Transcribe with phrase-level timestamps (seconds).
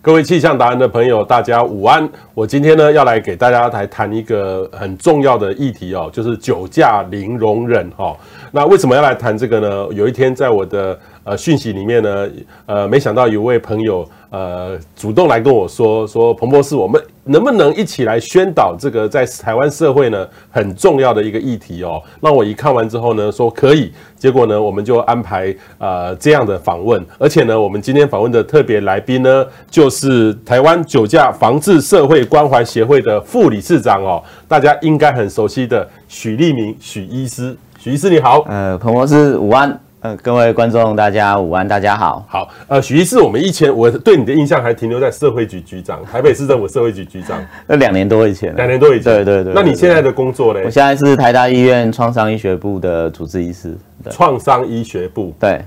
[0.00, 2.08] 各位气象达人的朋友，大家午安。
[2.32, 8.16] 我今天呢要来给大家来谈一个很重要的议题哦，就是酒驾零容忍哈。
[8.52, 9.88] 那为什么要来谈这个呢？
[9.90, 10.96] 有一天在我的
[11.28, 12.26] 呃讯息里面呢，
[12.64, 22.02] 呃，没想到有位朋友呃主动来跟我说说，彭博士，我们能不能一起来宣导这个在台湾社会呢很重要的一个议题哦？
[22.20, 23.92] 那我一看完之后呢，说可以。
[24.16, 37.54] 结果呢，我们就安排呃这样的访问，而且呢，我们今天访问的特别来宾呢，就是台湾酒驾防治社会关怀协会的副理事长哦，大家应该很熟悉的许立明许医师。
[37.78, 50.60] 许医师你好，呃，彭博士午安，呃，各位观众大家午安，大家好，好，呃，许医师，我们以前我对你的印象还停留在社会局局长， 台北市政府社会局局长，那两年多以前，两年多以前，对对对，那你现在的工作呢？
[50.64, 53.76] 我现在是台大医院创伤医学部的主治医师，
[54.08, 55.64] 创伤医学部，对，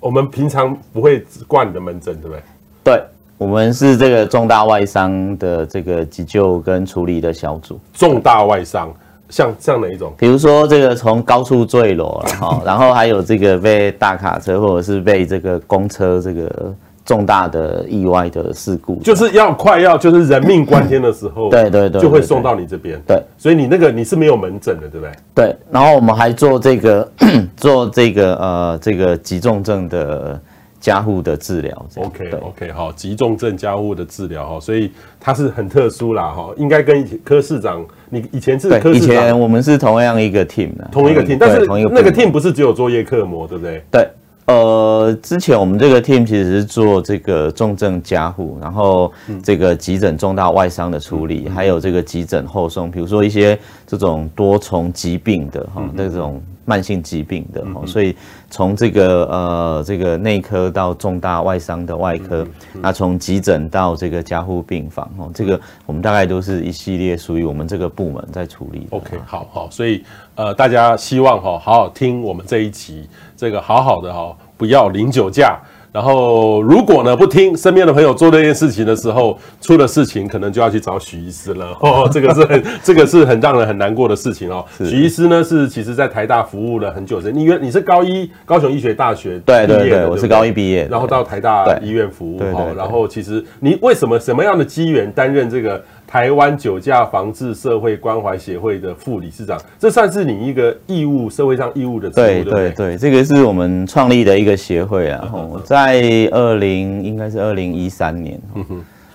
[0.00, 2.42] 我们平常不会挂你的门诊，对不对？
[2.84, 3.02] 对，
[3.38, 8.92] 我们是这个重大外伤的这个急救跟处理的小组，重大外伤。
[9.32, 10.12] 像像哪一种？
[10.18, 16.74] 比如说这个从高处坠落了哈， 然后还有这个被大卡车或者是被这个公车这个
[17.04, 23.00] 重大的意外的事故，就是要快要就是人命关天的时候，对对对，就会送到你这边。
[23.06, 25.12] 对，所以你那个你是没有门诊的，对不对？
[25.34, 27.10] 对，然后我们还做这个
[27.56, 30.38] 做这个呃这个急重症的。
[30.82, 43.80] 加护的治疗，OK OK 好，急重症加护的治疗哈，所以它是很特殊啦哈，应该跟科市长，你以前是柯市长，以前我们是同样一个 team 的，同一个 team，但是那个 team 不是只有作业克膜，对不对？
[43.92, 44.08] 对，
[44.46, 56.42] 呃，之前我们这个 team 其实是做这个重症加护，然后这个急诊重大外伤的处理，还有这个急诊后送，比如说一些这种多重疾病的哈，那种。
[56.64, 58.16] 慢性疾病的，所以
[58.50, 68.86] 从这个呃这个内科到重大外伤的外科，那从急诊到这个加护病房哦，这个我们大概都是一系列属于我们这个部门在处理。
[68.90, 70.04] OK，好好，所以
[70.36, 75.58] 呃大家希望哈好好听我们这一集，这个好好的哈不要零酒驾。
[75.92, 81.76] 然后，如果呢不听身边的朋友做这件事情的时候，出了事情，可能就要去找许医师了。
[81.80, 84.64] 哦，这个是很， 这个是很让人很难过的事情哦。
[84.78, 92.40] 许医师呢是其实在台大服务了很久的，你原你是高一高雄医学大学毕业的，对对对，我是高一毕业，然后到台大医院服务。
[92.54, 95.82] 哦，然后其实你为什么什么样的机缘担任这个？
[96.12, 105.32] 台湾酒驾防治社会关怀协会的副理事长，这算是你一个义务社会上义务的职务，对对对，这个是我们创立的一个协会啊。
[105.64, 108.38] 在二零应该是二零一三年，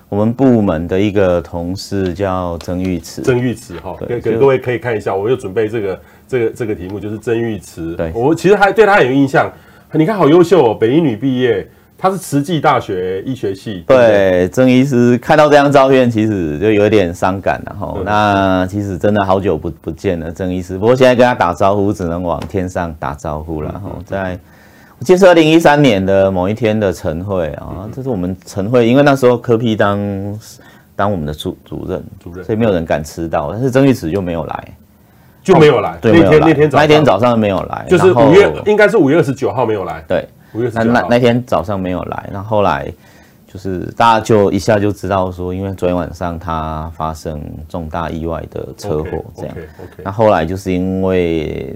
[0.09, 7.95] 我们部门的一个同事叫曾玉慈，曾玉慈哈，给给各位可以看一下，我又准备这个这个这个题目，就是曾玉慈。
[7.95, 9.53] 对，我其实还对他很有印象，
[9.91, 11.69] 你看好优秀哦，北一女毕业。
[11.97, 13.83] 他是慈济大学医学系。
[13.87, 17.97] 对，曾医师看到这张照片，其实就有点伤感了哈。
[18.05, 20.77] 那其实真的好久不不见了，曾医师。
[20.77, 23.89] 不过现在跟他打招呼，只能往天上打招呼了哈。
[24.05, 24.37] 在
[24.99, 30.39] 我记得是二零一三年的某一天的晨会啊，这是我们晨会，因为那时候科批当
[30.95, 33.51] 当我们的主主任，主任，所以没有人敢迟到。
[33.51, 34.63] 但是曾玉慈就没有来，
[35.41, 35.97] 就没有来。
[35.99, 40.03] 对，那天那天那天早上没有来，就是五月，应该是五月二十九号没有来。
[40.07, 40.27] 对。
[40.73, 42.91] 那那那天早上没有来，那后来
[43.47, 49.55] 就是大家就一下就知道说，因为昨天晚上他发生重大意外的车祸，这样。
[50.03, 51.73] 那后来就是因为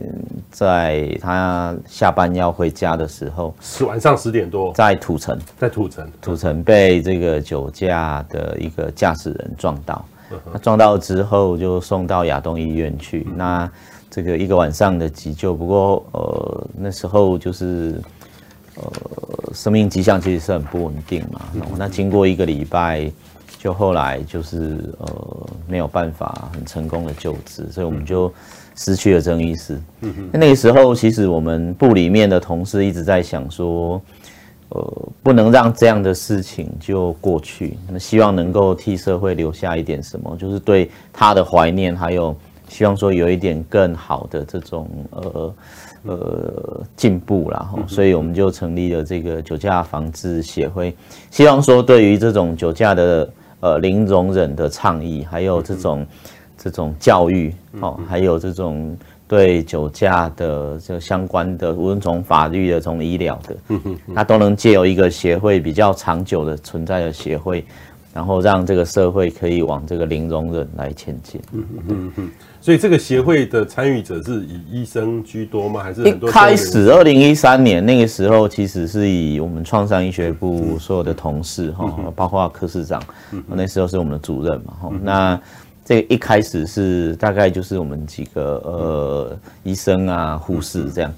[0.49, 10.03] 在他下班要回家的时候，是晚上十点多，在土城，在土城，土城被这个酒驾的一个驾驶人撞到，
[10.51, 13.25] 那撞到之后就送到亚东医院去。
[13.33, 13.69] 那
[14.09, 17.95] 这个一个晚上的急救，不过呃那时候就是。
[18.75, 21.41] 呃，生命迹象其实是很不稳定嘛。
[21.77, 23.11] 那经过一个礼拜，
[23.57, 28.33] 就后来就是呃没有办法很成功的救治，所以我们就
[28.75, 29.79] 失去了曾医师。
[30.31, 34.01] 那个时候，其实我们部里面的同事一直在想说，
[34.69, 42.35] 呃，不能让这样的事情就过去，那希望能够替社会留下一点什么，就是对他的怀念，还有
[42.71, 45.53] 希望说有一点更好的这种呃。
[46.03, 50.95] 呃，进步然后，所以我们就成立了这个酒驾防治协会，
[51.29, 56.07] 希望说对于这种酒驾的呃零容忍的倡议，还有这种
[56.57, 58.97] 这种教育哦，还有这种
[59.27, 63.55] 对酒驾的这相关的，无论从法律的，从医疗的，
[64.15, 67.63] 它都能借由一个协会比较长久的存在的协会，
[68.13, 71.41] 然后让这个社会可以往这个零容忍来前进。
[71.53, 72.31] 嗯嗯嗯。
[72.59, 75.81] 所以这个协会的参与者是以医生居多吗？
[75.81, 83.01] 还是很多一开始二零一三年那个时候，其实是以我们创伤医学部所有的同事哈，包括科室长，
[83.47, 84.91] 那时候是我们的主任嘛哈。
[85.01, 85.41] 那
[85.83, 91.11] 这个一开始是大概就是我们几个呃医生啊、护士这样。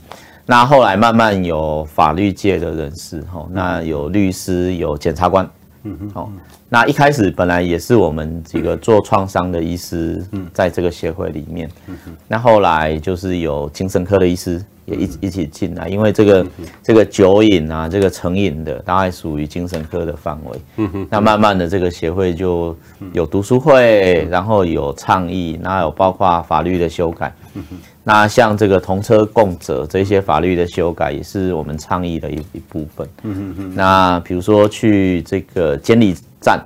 [0.46, 5.50] 那后来慢慢有法律界的人士哈，那有律师、有检察官。
[5.84, 6.32] 嗯嗯，好，
[6.70, 16.48] 那一开始本来也是我们几个做创伤的医师，在这个协会里面，嗯嗯，那后来就是有精神科的医师也一一起进来，因为这个
[16.82, 22.76] 这个酒瘾啊，这个成瘾的，大概属于精神科的范围，嗯哼，那慢慢的这个协会就
[23.12, 27.78] 有读书会，然后有倡议，然后有包括法律的修改，嗯哼。
[28.06, 33.08] 那像这个同车共责这些法律的修改，也是我们倡议的一一部分。
[33.24, 33.76] 嗯嗯嗯。
[33.76, 36.62] 那比如说去这个监理站，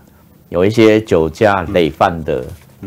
[0.50, 2.44] 有一些酒驾累犯的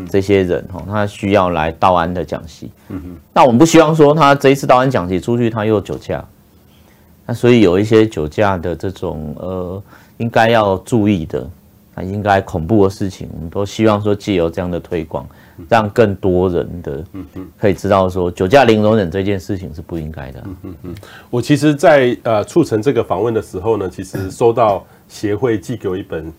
[0.09, 2.69] 这些人哈，他需要来道安的讲习。
[2.89, 3.17] 嗯嗯。
[3.33, 6.21] 那我们不希望说他这一次道安讲习出去，他又酒驾。
[7.25, 9.81] 那所以有一些酒驾的这种呃，
[10.17, 11.49] 应该要注意的，
[11.95, 15.25] 啊，应该恐怖的事情，我们都希望说借由这样的推广。
[15.69, 20.43] 让更多人的嗯嗯可以知道说，酒驾零容忍这件事情是不应该的。
[20.63, 20.95] 嗯嗯，
[21.29, 26.31] 我其实在呃促成这个访问的时候呢，其实收到协会寄给我一本。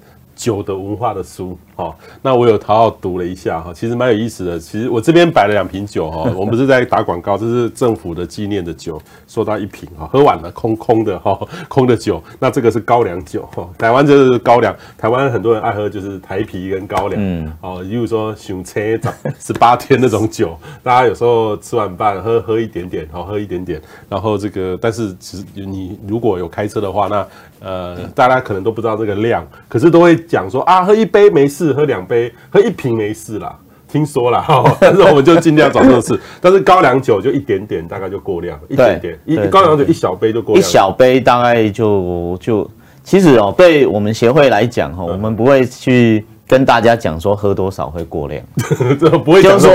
[0.42, 4.58] 酒的文化的书，哈，那我有好好读了一下，哈，其实蛮有意思的。
[4.58, 12.20] 其实我这边摆了两瓶酒，哈， 我们不是在打广告，这是政府的纪念的酒，收到一瓶，哈，喝完了，空空的，哈，空的酒。
[12.40, 27.24] 那这个是高粱酒，哈，台湾就是高粱，台湾很多人爱喝就是台啤跟高粱，嗯，哦，例如说熊车长 十八天那种酒，大家有时候吃完饭喝喝一点点，好喝一点点，然后这个，但是其实你如果有开车的话，那
[27.62, 30.16] 呃，大家可能都不知道这个量，可是都会。
[30.32, 33.54] 讲说啊，喝一杯没事，喝两杯，喝一瓶没事啦。
[33.86, 36.18] 听说了哈， 但是我们就尽量找这个事。
[36.40, 42.70] 但是高粱酒就一点点，大概就过量，一点点，一高粱酒一小杯就过量，一小杯大概就就
[43.02, 48.42] 其实哦，对我们协会来讲哈，我们不会去跟大家讲说喝多少会过量，
[48.98, 49.70] 这不会讲说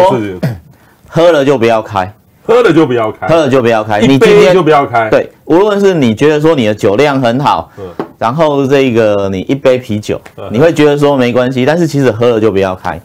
[1.08, 2.12] 喝了就不要开，
[2.48, 5.10] 喝了就不要开，喝了就不要开，你今天就不要开。
[5.10, 7.70] 对，无论是你觉得说你的酒量很好。
[8.18, 13.00] 然后这个你一杯啤酒，你会觉得说没关系，但是其实喝了就不要开，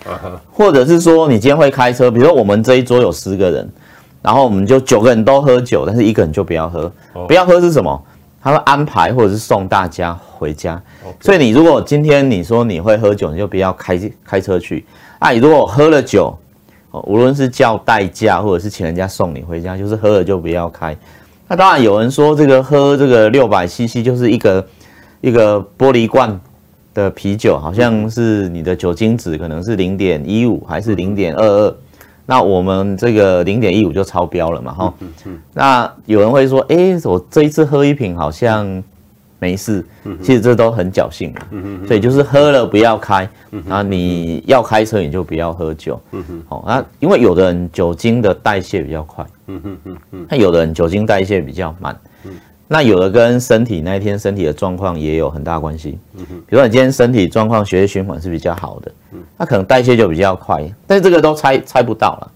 [0.51, 3.69] 或者是说你今天会开车，比如说我们这一桌有十个人，
[4.23, 6.91] 然后我们就九个人都喝酒，但是一个人就不要喝，
[7.27, 8.03] 不要喝是什么？
[8.43, 10.81] 他会安排或者是送大家回家。
[11.21, 14.85] 所以你如果今天你说你会喝酒，你就不要开开车去。
[15.19, 16.35] 啊，你如果喝了酒，
[17.05, 20.97] 无论是叫代驾或者是请人家送你回家，就是喝了就不要开。
[21.49, 24.67] 那当然有人说这个喝这个六百 CC 就是一个。
[25.25, 26.41] 一个玻璃罐
[26.93, 31.77] 的啤酒，好像是你的酒精值可能是零点一五还是零点二二，
[32.27, 34.95] 那我们这个零点一五就超标了嘛，哈。
[35.55, 38.83] 那有人会说，哎，我这一次喝一瓶好像
[39.43, 39.85] 没事，
[40.23, 41.35] 其实这都很侥幸，
[41.85, 43.29] 所以就是喝了不要开，
[43.67, 46.01] 然后你要开车你就不要喝酒，
[46.49, 49.27] 好，那因为有的人酒精的代谢比较快，
[50.29, 51.99] 那有的人酒精代谢比较慢。
[52.69, 62.33] 那有的跟身体那一天身体的状况也有很大关系，嗯哼，比如说你今天身体状况血液循环是比较好的，嗯，那可能代谢就比较快，但是这个都猜猜不到了，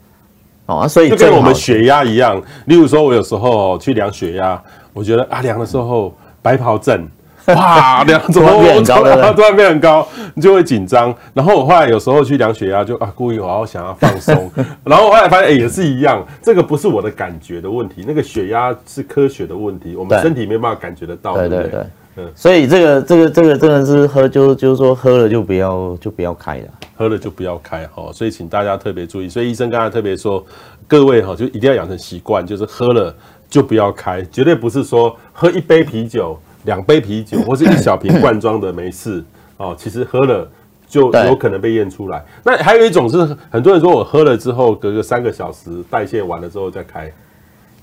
[0.67, 4.61] 哦，所以就跟我们血压一样，例如说我有时候去量血压，
[4.93, 6.15] 我觉得啊量的时候
[6.47, 7.09] 白袍症。
[7.55, 9.33] 哇，量怎么变很高？
[9.33, 11.15] 突然变很高，你就会紧张。
[11.33, 14.51] 然后我后来有时候去量血压，就啊故意我要想要放松。
[14.83, 16.27] 然后后来发现，哎，也是一样。
[16.43, 21.37] 这个不是我的感觉的问题，那个血压是科学的问题，我们身体没办法感觉得到。
[21.37, 21.81] 对对对，
[22.17, 22.33] 嗯。
[22.35, 28.11] 所以这个这个这个真的是喝，就就是说喝了就不要就不要开了，喝了就不要开哈。
[28.13, 29.29] 所以请大家特别注意。
[29.29, 30.45] 所以医生刚才特别说，
[30.89, 33.15] 各位哈就一定要养成习惯，就是喝了
[33.49, 36.39] 就不要开，绝对不是说喝一杯啤酒。
[36.65, 39.23] 两杯啤酒 或是一小瓶罐装的没事。
[39.57, 40.51] 哦，其实喝了
[40.89, 42.25] 就有可能被验出来。
[42.43, 47.09] 那还有一种是很多人说我喝了之后隔个三个小时代谢完了之后再开，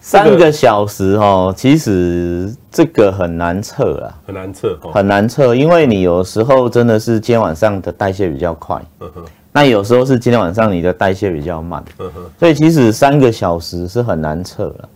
[0.01, 8.81] 三个小时哦，其实这个很难测啊，很难测，很难测，因为你有时候真的是今天晚上的代谢比较快，
[9.53, 11.81] 那有时候是今天晚上你的代谢比较慢，
[12.37, 14.89] 所以其实三个小时是很难测了。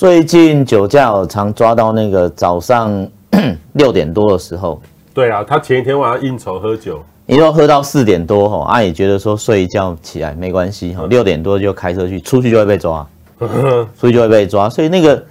[0.00, 3.06] 最近酒驾我常抓到那个早上
[3.74, 4.80] 六点多的时候。
[5.12, 13.06] 对啊，他前一天晚上应酬喝酒，你说喝到四点多吼，阿姨觉得说睡一觉起来没关系哈，六点多就开车去，出去就会被抓，
[14.00, 15.22] 出去就会被抓，所以那个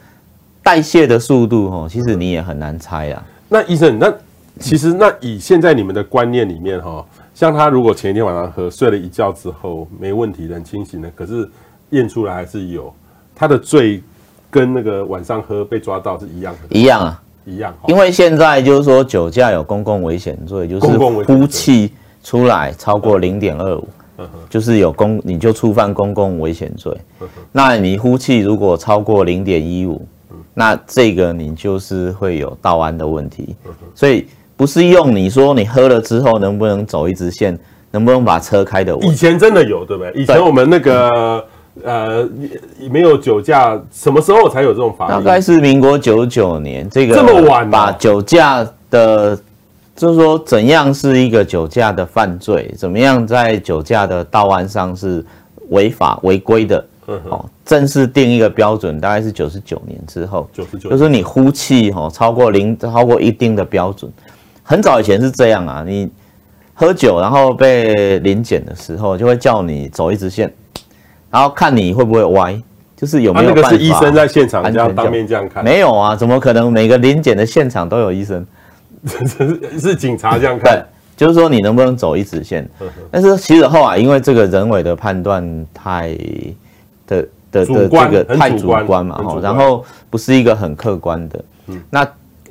[0.62, 3.26] 代谢的速度吼，其实你也很难猜啊。
[3.48, 4.14] 那医生，那
[4.60, 11.50] 其实那以现在你们的观念里面哈，像他如果前一天晚上喝睡了一觉之后没问题，很清醒的，可是
[11.90, 12.94] 验出来还是有
[13.34, 14.04] 他的罪，
[14.52, 17.74] 跟那个晚上喝被抓到是一样的，一样啊，一样。
[17.88, 20.88] 因为现在就是说酒驾有公共危险罪，就是
[21.24, 21.92] 呼气
[22.24, 23.88] 出来超过零点二五，
[24.50, 26.92] 就是有公你就触犯公共危险罪。
[27.52, 30.04] 那你呼气如果超过零点一五，
[30.54, 33.56] 那这个你就是会有道安的问题。
[33.94, 34.28] 所以
[34.58, 37.58] 不是用你说你喝了之后能不能走一直线，
[37.92, 39.08] 能不能把车开得稳。
[39.08, 40.12] 以前真的有对不对？
[40.22, 41.46] 以前我们那个。
[41.84, 42.28] 呃，
[42.92, 45.14] 没有酒驾，什么时候才有这种法律？
[45.14, 49.38] 大概是民国九九年，这个这么晚，把酒驾的，
[49.96, 55.26] 就是说怎样是一个酒驾的犯罪，怎么样在酒驾的道案上是
[55.70, 64.12] 违法违规的，哦，正式定一个标准，大概是九十九年之后，九十九，就是你呼气哦超过零，超过一定的标准，
[64.64, 66.10] 很早以前是这样啊，你
[66.74, 70.54] 喝酒然后被临检的时候，就会叫你走一直线。
[71.32, 72.60] 然后看你会不会歪，
[72.98, 75.64] 就是有没有办法、啊、那个是医生在现场这样当面这样看？
[75.64, 78.46] 没有啊，怎么可能每个临检的现场都有医生？
[79.80, 80.74] 是警察这样看？
[80.74, 80.84] 对，
[81.16, 82.68] 就是说你能不能走一直线？
[83.12, 86.18] 但是其实后来因为这个人为的判断太
[87.08, 87.22] 的
[87.52, 91.46] 的的这个太主观嘛，哈，然后不是一个很客观的。
[91.68, 92.06] 嗯，那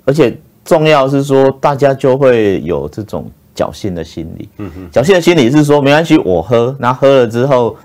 [0.05, 4.49] 而且重要是说大家就会有这种侥幸的心理。
[4.59, 7.77] 嗯哼，侥幸的心理是说没关系，我喝，那喝了之后。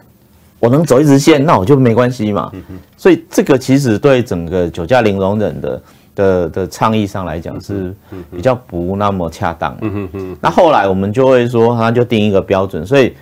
[0.63, 2.49] 我能走一直线，那我就没关系嘛。
[2.95, 5.81] 所以这个其实对整个酒驾零容忍的
[6.15, 7.93] 的的倡议上来讲是
[8.31, 9.77] 比较不那么恰当。
[10.39, 13.13] 那后来我们就会说，他就定一个标准，所以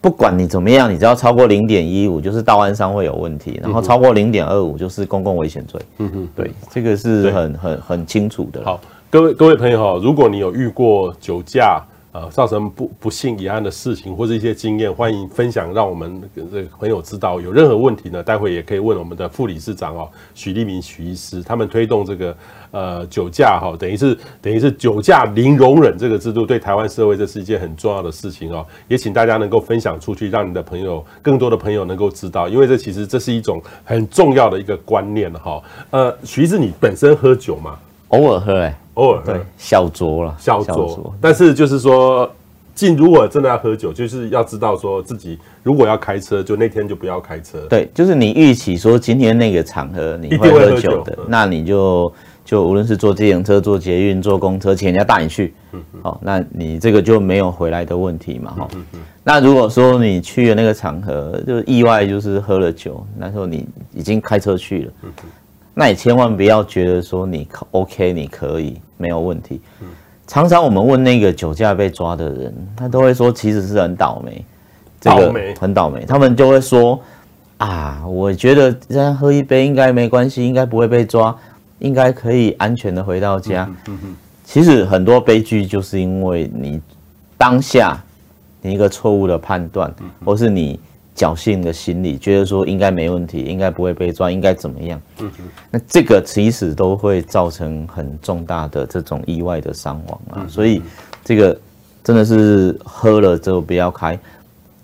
[0.00, 5.80] 不管你怎么样，你只要超过零点一五，就是道安上会有问题，然后超过零点二五就是公共危险罪。
[5.98, 8.60] 嗯哼，对，这个是很很很清楚的。
[8.64, 17.38] 好，各位各位朋友哈，如果你有遇过酒驾，呃，造成不不幸遗憾的事情或者一些经验，欢迎分享，让我们这个朋友知道。
[17.38, 22.36] 有任何问题呢，待会也可以问我们的副理事长哦，许立民许医师，他们推动这个
[22.70, 28.66] 呃酒驾哈，等于是等于是酒驾零容忍这个制度，对台湾社会这是一件很重要的事情哦。
[28.88, 35.62] 也请大家能够分享出去，让你的朋友更多的朋友能够知道，因为这其实这是一种很重要的一个观念哈。
[35.90, 37.78] 呃，许医师，你本身喝酒吗？
[38.08, 38.74] 偶尔喝，哎。
[38.94, 41.12] 偶尔喝小酌了，小酌。
[41.20, 42.28] 但是就是说，
[42.74, 47.60] 进如果真的要喝酒，就是要知道说自己如果要开车，就那天就不要开车。
[47.70, 52.12] 对，就是你预期说今天那个场合你会喝酒的，那你就
[52.44, 55.54] 就无论是坐自行车、坐捷运、坐公车，请人家带你去，
[56.02, 58.68] 好，那你这个就没有回来的问题嘛，哈。
[59.22, 64.92] 那如果说你去了那个场合，就意外就是喝了酒，那时候你已经开车去了。
[65.78, 69.60] 那你千万不要觉得说你 OK，你可以没有问题。
[70.26, 74.44] 常常我们问那个酒驾被抓的人，他都会说其实是很倒霉，
[75.00, 76.04] 这个很倒霉。
[76.04, 76.98] 他们就会说
[77.58, 81.32] 啊，我觉得这样喝一杯应该没关系，应该不会被抓，
[81.78, 83.70] 应该可以安全的回到家。
[84.42, 86.80] 其实很多悲剧就是因为你
[87.36, 88.02] 当下
[88.62, 89.94] 你一个错误的判断，
[90.24, 90.80] 或是你。
[91.18, 95.00] 侥幸的心理，觉得说应该没问题，应该不会被抓，应该怎么样？
[95.68, 100.46] 那这个其实都会造成很重大的这种意外的伤亡啊。
[100.48, 100.80] 所以
[101.24, 101.60] 这个
[102.04, 104.16] 真的是喝了之后不要开，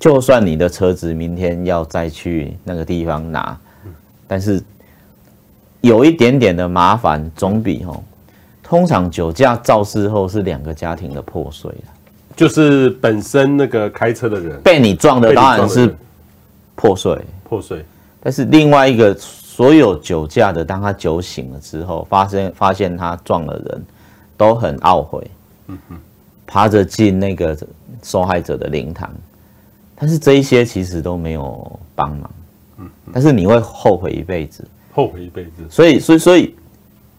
[0.00, 3.56] 就算你的车子明天要再去那个地方拿，
[4.26, 4.60] 但是
[5.82, 8.02] 有一点点的麻烦，总比哦，
[8.60, 11.70] 通常酒驾肇事后是两个家庭的破碎，
[12.34, 15.94] 就是本身那个开车的人被你撞的当然是。
[16.84, 17.82] 破碎，破碎。
[18.22, 23.84] 但是另外一个，所有酒驾的，当他酒醒了之后，发现发现他撞了人，
[24.36, 25.30] 都很懊悔，
[25.68, 25.96] 嗯哼，
[26.46, 27.56] 爬着进那个
[28.02, 29.10] 受害者的灵堂，
[29.94, 32.30] 但是这一些其实都没有帮忙，
[32.76, 34.62] 嗯，但是你会后悔一辈子，
[34.92, 35.50] 后悔一辈子。
[35.70, 36.54] 所以，所以，所以，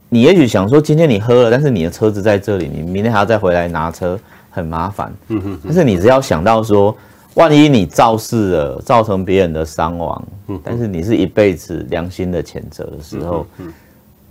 [0.10, 4.20] 你也许想说，今天你喝了，但是你的车子在这里，你明天还要再回来拿车，
[4.52, 5.60] 很麻烦，嗯哼。
[5.64, 6.96] 但是你只要想到说。
[7.36, 10.28] 万一你肇事了，造成别人的伤亡，
[10.64, 13.46] 但是你是一辈子良心的谴责的时候，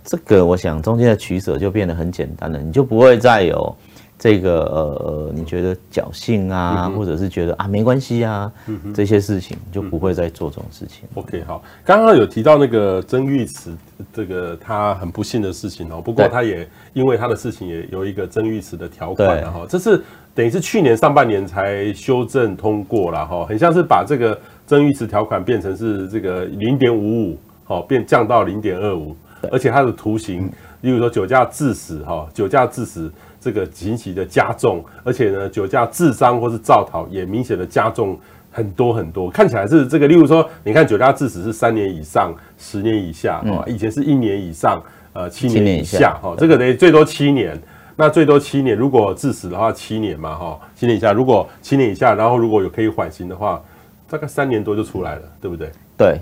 [0.03, 3.75] 这个我想中间的取舍就变得很简单了，你就不会再有
[4.17, 8.51] 这个呃，你觉得侥幸啊，或者是觉得啊没关系啊，
[8.91, 11.07] 这些事情就不会再做这种事情。
[11.13, 13.71] OK，好，刚刚有提到那个曾玉慈，
[14.11, 20.01] 这个他很不幸的事情哦，不过他也因为他的事情也有一个曾玉慈的条款，然后这是。
[20.35, 24.37] 等于是去年上半年才修正通过了哈，很像是把这个
[24.67, 29.15] 曾玉慈条款变成是这个零点五五，好变降到零点二五，
[29.49, 30.51] 而且它的图形，
[30.81, 38.19] 例如说酒驾致死哈，酒驾致死这个情形的加重，而且呢，酒驾致伤或是肇逃也明显的加重
[38.51, 39.29] 很多很多。
[39.29, 47.57] 看起来是这个，例如说，你看酒驾致死是三年以上十年以下，哦，以前是一年以上，呃，七年以下，哈，这个得最多七年，
[47.95, 53.61] 那最多七年，如果致死的话七年嘛，哈，七年以下，如果七年以下，然后如果有可以缓刑的话，
[54.09, 55.69] 大概三年多就出来了，对不对？
[55.97, 56.19] 对，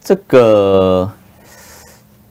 [0.00, 1.10] 这个。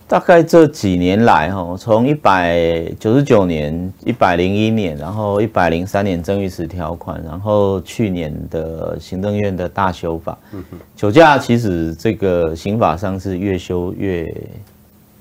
[0.08, 10.64] 大概这几年来，哈，从一百九十九年、一百零一年，然后一百零三年曾玉石条款，然后去年的行政院的大修法，嗯
[10.96, 14.24] 酒驾其实这个刑法上是越修越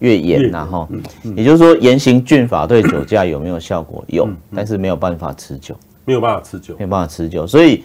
[0.00, 0.88] 越严呐，哈，
[1.36, 4.04] 也就是说严刑峻法对酒驾有没有效果？
[4.08, 5.74] 有，但是没有办法持久，
[6.04, 7.46] 没有办法持久，没有办法持久。
[7.46, 7.82] 所以，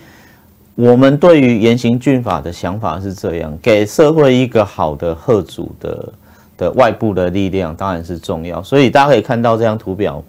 [0.75, 6.13] 我们对于严刑峻法的想法是这样，给社会一个好的贺主的。
[6.59, 10.21] 的外部的力量当然是重要，所以大家可以看到这张图表，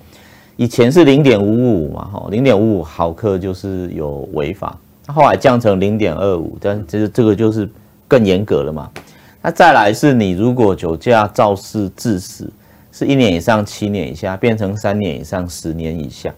[0.55, 7.69] 以前是零点五五嘛，哈，零点五五毫克就是有违法，后来降成零点二五，但其实这个就是
[8.07, 8.89] 更严格了嘛。
[9.43, 12.53] 那再来是你如果酒驾肇事致死，
[12.93, 16.33] 是一年以上七年以下，变成三年以上十年以下。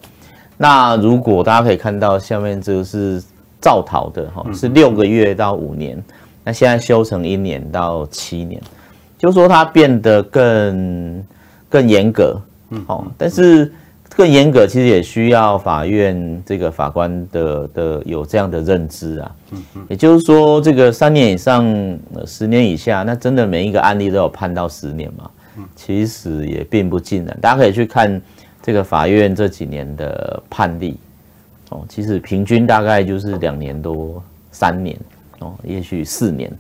[0.57, 3.23] 那如果大家可以看到下面这个是
[3.61, 6.01] 造逃的哈，是六个月到五年，
[6.45, 8.61] 那现在修成一年到七年。
[9.19, 11.25] 就说它变得更
[11.69, 12.41] 更严格，
[12.71, 13.73] 嗯，好，但是
[14.17, 21.65] 更严格其实也需要法院这个法官的的有这样的认知啊，嗯，也就是说这个三年以上
[22.27, 25.31] 十年以下，那真的每一个案例都有判到十年嘛？
[25.75, 28.21] 其实也并不尽然，大家可以去看
[28.63, 30.97] 这个法院这几年的判例，
[31.71, 34.97] 哦，其实平均大概就是两年多三年，
[35.41, 36.51] 哦，也许四年，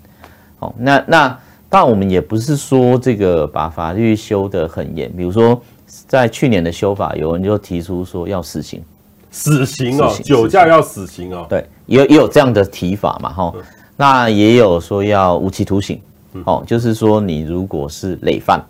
[0.59, 1.39] 哦，那那。
[1.75, 5.59] 但我们也不是说这个把法律修得很严，比如说
[6.09, 8.83] 在去年的修法，有人就提出说要死刑，
[9.31, 13.53] 死刑哦，酒驾要死刑哦，对，也也有这样的提法嘛，哈，
[13.97, 16.01] 那也有说要无期徒刑，
[16.45, 18.65] 哦，就是说你如果是累犯，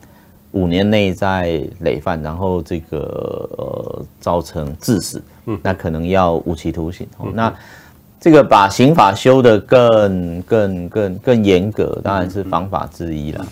[0.51, 5.59] 五年内在累犯，然后这个呃造成致死，嗯。
[5.63, 7.55] 那可能要无期徒刑，哦，那。
[8.23, 13.45] 这个把刑法修得更更更更严格，当然是方法之一了。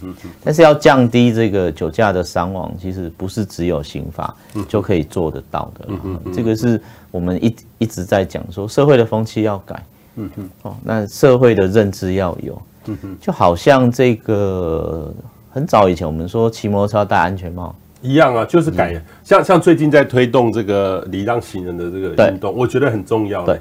[0.44, 4.32] 但是要降低这个酒驾的伤亡，其实不是只有刑法
[4.68, 5.88] 就可以做得到的。
[6.32, 6.80] 这个是
[7.10, 9.82] 我们一一直在讲说，社会的风气要改。
[10.62, 12.62] 哦，那社会的认知要有。
[13.20, 15.12] 就好像这个
[15.50, 19.02] 很早以前我们说骑摩托车要戴安全帽一样啊，就是改。
[19.24, 23.44] 像像最近在推动这个礼让行人的这个运动，我觉得很重要。
[23.44, 23.60] 对。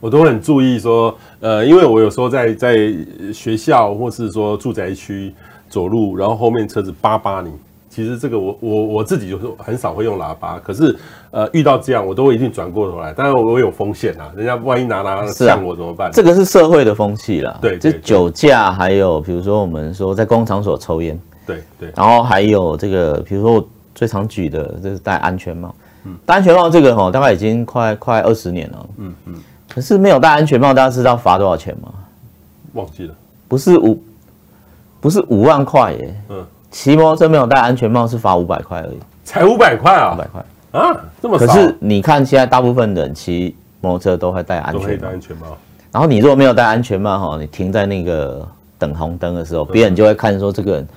[0.00, 2.94] 我都很注意说，呃，因为我有时候在在
[3.32, 5.32] 学校或是说住宅区
[5.68, 7.52] 走路，然后后面车子叭叭你，
[7.90, 10.96] 其实这个我我我自己就是很少会用喇叭，可是
[11.30, 16.08] 呃遇到这样我都会一定转过头来，当然我有风险啊，人家万一拿拿向我怎么办？
[16.08, 16.10] 啊？
[16.12, 29.34] 这个是社会的风气啦，对，这酒驾还有比如说我们说在公共场所抽烟，对对，然后还有这个比如说我最常举的就是戴安全帽，嗯，戴安全帽这个哈大概已经快快二十年了，嗯嗯。
[29.72, 31.92] 可是没有戴安全帽，大家知道罚多少钱吗？
[32.72, 33.14] 忘记了，
[33.46, 34.02] 不是五，
[35.00, 36.22] 不是五万块耶。
[36.28, 40.14] 嗯，骑摩托车没有戴安全帽是罚五百块而已，才五百块啊？
[40.14, 41.46] 五百块啊，这么少？
[41.46, 45.46] 可是你看现在大部分人骑摩托车都会戴安全帽，戴安全帽。
[45.92, 50.88] 然后你如果没有戴安全帽哈，你停在那个等红灯的时候，别人就会看说这个人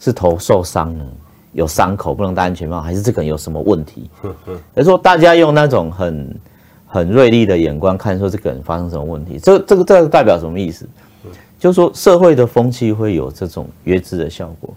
[0.00, 1.04] 是头受伤了，
[1.52, 4.10] 有伤口不能戴安全帽，还是这个人有什么问题？
[4.22, 6.34] 所以说大家用那种很。
[6.92, 9.38] 很锐利的眼光看，说这个人发生什么问题？
[9.38, 10.86] 这、这个、这个代表什么意思？
[11.58, 14.74] 就是说社会的风气会有这种约制的效果。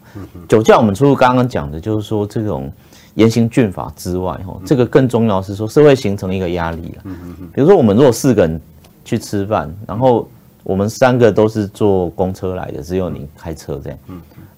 [0.47, 2.71] 酒驾我们除了刚刚讲的，就是说这种
[3.15, 7.12] 严刑峻法之外，哈，这个更重要是说社会形成一个压力了。
[7.54, 8.62] 比如说我们如果四个人
[9.04, 10.25] 去吃饭，然后
[10.63, 13.99] 我们三个都是坐公车来的，只有你开车这样，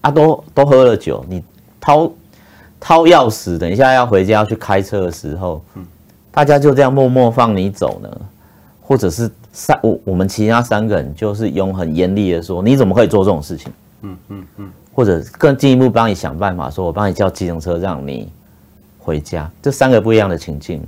[0.02, 1.42] 啊，都都喝了酒，你
[1.80, 2.12] 掏
[2.78, 5.60] 掏钥匙，等一下要回家要去开车的时候，
[6.30, 8.20] 大家就这样默默放你走呢，
[8.80, 13.72] 或者是三我我们其他三个人就是用很严厉的说，你怎么可以做这种事情？
[14.02, 18.30] 嗯嗯嗯，或者更进一步帮你想办法，说我帮你叫计程车让你
[18.98, 19.50] 回家。
[19.60, 20.80] 这三个不一样的情境，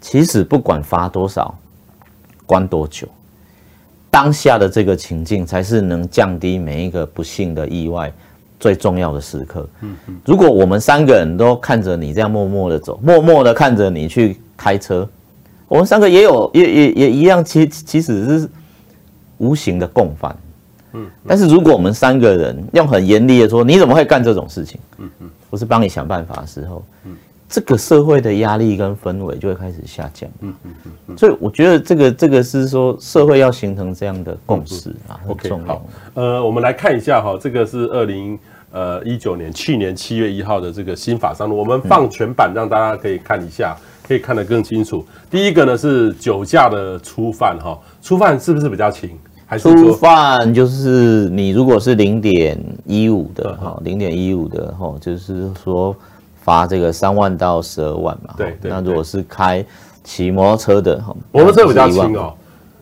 [0.00, 1.54] 其实不管罚多少，
[2.44, 3.06] 关多久，
[4.10, 8.12] 当下的这个情境才是能降低每一个不幸的意外。
[8.58, 15.08] 最重要的时刻，嗯如果我们三个人都看着你这样默默的走，默默的看着你去开车，
[15.68, 18.48] 我们三个也有也也也一样，其其实是
[19.38, 20.36] 无形的共犯。
[20.94, 24.80] 嗯但是如果我们三个人用很严厉的说，你怎么会干这种事情？
[24.98, 26.84] 嗯嗯我是帮你想办法的时候，
[27.48, 30.28] 这个社会的压力跟氛围就会开始下降。
[30.40, 30.74] 嗯嗯
[31.06, 31.16] 嗯。
[31.16, 35.74] 所以我觉得这个这个是说社会要形成这样的共识啊，很重要。
[35.74, 38.38] 好，呃，我们来看一下哈，这个是二零
[38.70, 43.74] 呃一九年去年七月一号的这个新法上路，我们放全版让大家可以看一下，
[44.06, 45.02] 可以看得更清楚。
[45.30, 49.10] 第一个呢是酒驾的初犯哈，初犯是不是比较轻？
[49.46, 55.96] 还是初犯就是你如果是零点一五的哈，零点一五的哈，就是说。
[56.48, 58.70] 罚这个三万到十二万嘛，对对。
[58.70, 59.62] 那如果是开
[60.02, 60.98] 骑摩托车的，
[61.30, 62.32] 摩托车比较轻哦。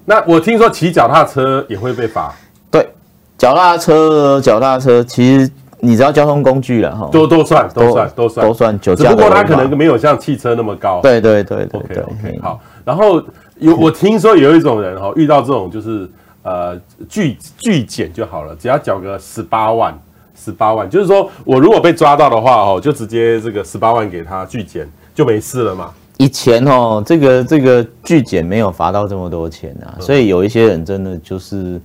[0.05, 2.33] 那我听说骑脚踏车也会被罚。
[2.71, 2.89] 对，
[3.37, 5.51] 脚踏车，脚踏车其实
[5.81, 9.11] 你知道交通工具了哈，都都算，都算，都算，都算酒驾。
[9.11, 11.01] 只不过它可能没有像汽车那么高。
[11.03, 12.03] 对对对对对。
[12.05, 12.61] OK，好。
[12.85, 13.21] 然后
[13.59, 16.09] 有 我听说有一种人哈，遇到这种就是
[16.45, 19.93] 呃拒拒检就好了，只要缴个十八万。
[20.37, 25.91] 十八万，就是说我如果被抓到的话哦，就直接这个十八万给他拒检，就没事了嘛。
[26.19, 31.81] 以前哦，这个这个拒检没有罚到这么多钱啊，所以有一些人真的就是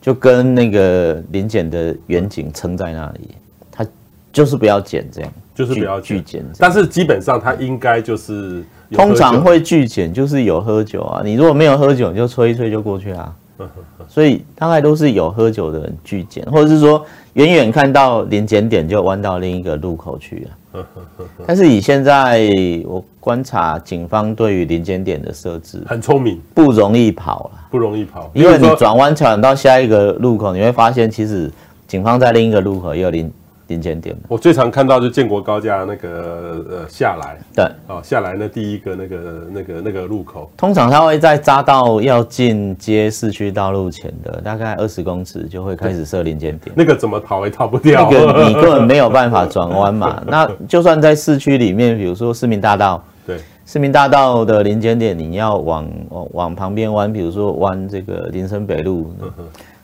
[0.00, 3.30] 就跟那个临检的员警撑在那里，
[3.72, 3.84] 他
[4.32, 6.44] 就是不要检这样，就是不要拒检。
[6.58, 11.22] 但是基本上他应该就是通常会拒检，就是有喝酒啊。
[11.24, 13.34] 你如果没有喝酒，你就吹一吹就过去啊。
[14.08, 20.84] 所以大概都是有喝酒的人拒检，或者是说远远看到临检点就弯到另一个路口去了。
[21.46, 22.48] 但是以现在
[22.86, 31.50] 我观察，警方对于临检点的设置很聪明，不容易跑了，不容易跑，因为你转弯转到下一个路口，你会发现其实
[31.88, 33.32] 警方在另一个路口也有临。
[33.68, 39.16] 临检点，我最常看到就建国高架那个呃下来，对，哦下来那第一个那个
[39.50, 50.22] 那个那个路口，通常他会在匝道要进街市区道路前的大概二十公尺就会开始设临检点，那个怎么逃也逃不掉，那个你根本没有办法转弯嘛。
[50.28, 59.12] 那就算在市区里面，比如说市民大道，对，市民大道的临检点，你要往往往旁边弯，比如说弯这个林森北路，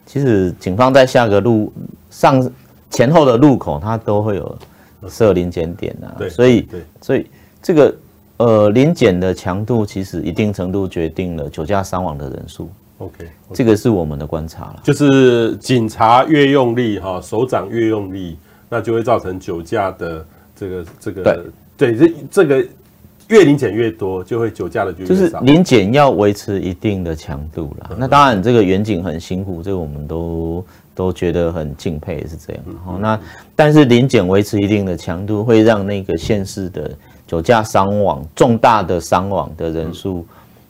[0.07, 1.73] 其实警方在下个路
[2.11, 2.49] 上。
[2.93, 4.59] 前后的路口，它都会有
[5.09, 6.69] 设临检点啊，对，所以，
[7.01, 7.27] 所以
[7.63, 7.95] 这个
[8.37, 12.69] 呃临检的强度，其实一定程度决定了酒驾伤亡的人数。
[12.99, 18.37] OK，这个是我们的观察了，就是警察越用力哈，手掌越用力，
[18.69, 21.41] 那就会造成酒驾的这个这个对
[21.77, 22.65] 对这这个
[23.29, 27.91] 越临检越多，就会酒驾的就就是临检要维持一定的强度啦。
[27.99, 30.63] 那当然，这个远景很辛苦，这个我们都。
[30.95, 32.63] 都觉得很敬佩，是这样。
[32.85, 33.19] 好，那
[33.57, 36.91] 但是临检维持一定的强度，会让那个县市的
[37.27, 40.27] 酒驾伤亡、重大的伤亡的人数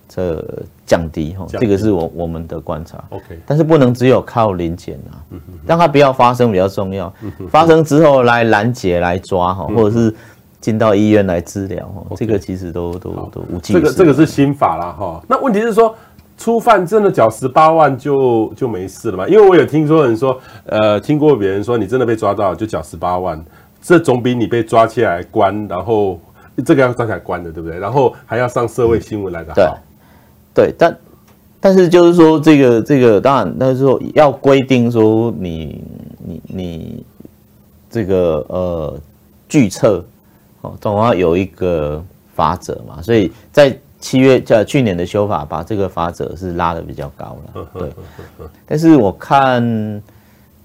[0.09, 0.45] 这
[0.87, 1.35] 降低。
[1.35, 3.03] 哈，这个是我我们的观察。
[3.11, 5.19] OK，但是不能只有靠临检啊，
[5.67, 7.13] 让它不要发生比较重要。
[7.51, 10.15] 发生之后来拦截、来抓哈，或者是
[10.61, 13.73] 进到医院来治疗哈，这个其实都都都无济。
[13.73, 15.25] 这个这个是新法了哈。
[15.29, 15.95] 那问题是说。
[16.43, 19.29] 初犯真的缴十八万就就没事了吗？
[19.29, 23.41] 因为我有听说人说，呃，听过别人说，你真的被抓到就缴十八万，
[23.81, 26.19] 这总比你被抓起来关，然后
[26.67, 27.79] 这个要抓起来关的，对不对？
[27.79, 29.79] 然后还要上社会新闻来的好。
[30.53, 30.99] 对，对，但
[31.61, 35.81] 但是就是说，这个这个当然，但是说要规定说你
[36.19, 37.07] 你你
[37.89, 39.01] 这个呃
[39.49, 40.05] 拒测
[40.63, 42.03] 哦，总要有一个
[42.35, 43.79] 法则嘛，所以在。
[44.03, 47.91] 七月在去年的修法，把这个法则是拉得比较高了，对。
[48.67, 50.03] 但是我看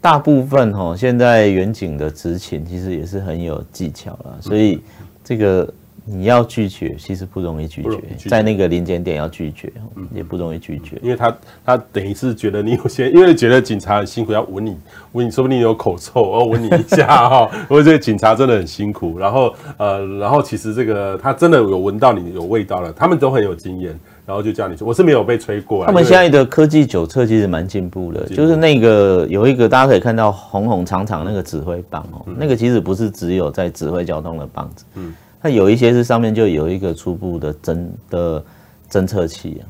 [0.02, 4.82] 大部分哈，现在远景的执勤其实也是很有技巧了，所以
[5.24, 5.74] 这个。
[6.10, 9.70] 你要拒绝，其实不容易拒绝，在那个临检点要拒绝，
[10.14, 14.78] 也不容易拒绝，因为他他等于是觉得你有些，因为觉得警察很辛苦，要闻你
[15.12, 23.94] 闻你，说不定有口臭，哦，闻你一下 哈，我觉得警察真的很辛苦，然后呃，然后其实这个他真的有闻到你有味道了，他们都很有经验，
[24.26, 25.86] 然后就叫你说，我是没有被吹过。
[25.86, 35.14] 他们现在的科技酒测其实蛮进步的，就是那个有一个大家可以看到红红长长那个指挥棒哦，那个其实不是只有在指挥交通的棒子，嗯。
[35.48, 38.44] 它有一些是上面就有一个初步的侦的
[38.92, 39.62] 侦测器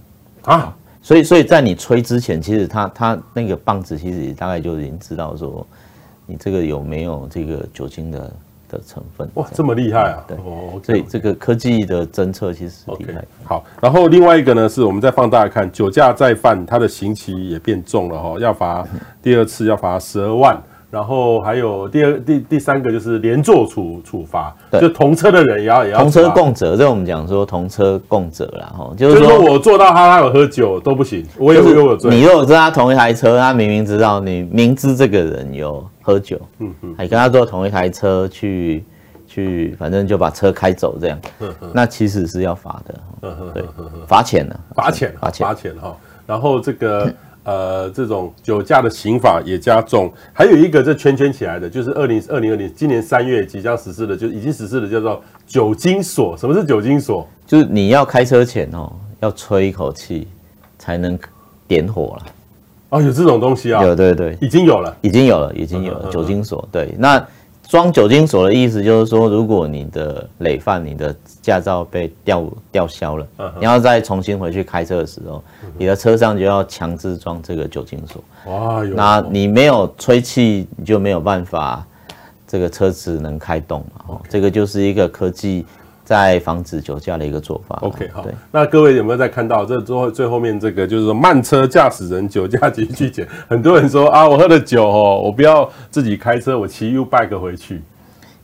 [0.41, 5.65] 啊，啊，所以所以在你吹之前，其实它它那个棒子其实大概就已经知道说
[6.25, 8.33] 你这个有没有这个酒精的
[8.67, 9.29] 的成分。
[9.35, 10.25] 哇，这么厉害啊！
[10.27, 13.23] 对，哦，所以这个科技的侦测其实是厉害。
[13.43, 18.83] 好，然后另外一个呢，是我们再放大看，酒驾再犯，它的刑期也变重了哈，要罚
[19.21, 20.59] 第二次要罚十二万。
[20.89, 26.77] 然后还有第二、第第三个就是连坐处处罚，就同车的人也要也要同车共责。
[26.77, 32.09] 这我们讲说同车共责啦，哈，就是说我坐到他，他有喝酒都不行，我也有有罪。
[32.09, 38.83] 你如果跟他同一台车，他明明知道你明知这个人有喝酒，嗯嗯，还跟他坐同一台车去
[39.27, 41.19] 去，反正就把车开走这样。
[41.73, 43.63] 那其实是要罚的，对，
[44.07, 45.93] 罚钱的，罚钱，罚钱，罚钱哈。
[46.25, 47.13] 然后这个
[47.47, 50.11] 呃，这种酒驾的刑法也加重。
[50.33, 56.35] 还有一个这圈圈起来的，就是二零二零二零今年三月即将实施的，就已经实施的叫做酒精锁。
[56.35, 57.25] 什么是酒精锁？
[57.45, 60.27] 就是你要开车前哦，要吹一口气
[60.77, 61.17] 才能
[61.69, 62.25] 点火了。
[62.89, 63.81] 哦，有这种东西啊？
[63.81, 66.67] 有，对对，已经有了，已经有了，已经有了酒精锁。
[66.69, 67.25] 对，那。
[67.67, 73.27] 装酒精锁的意思就是说，如果你的累犯，你的驾照被吊吊销了，
[73.59, 75.43] 你要再重新回去开车的时候，
[75.77, 78.23] 你的车上就要强制装这个酒精锁。
[78.51, 81.85] 哇，那你没有吹气，你就没有办法，
[82.47, 84.05] 这个车子能开动嘛？
[84.07, 85.65] 哦，这个就是一个科技。
[86.07, 87.77] 在防止酒驾的一个做法。
[87.81, 88.25] OK，好。
[88.49, 93.27] 那各位有没有在看到这最后最后面这个，就是说慢车驾驶人酒驾及拒检。
[93.45, 97.81] 很多人说啊，我喝了酒哦，我不要自己开车，我骑 U bike 回去。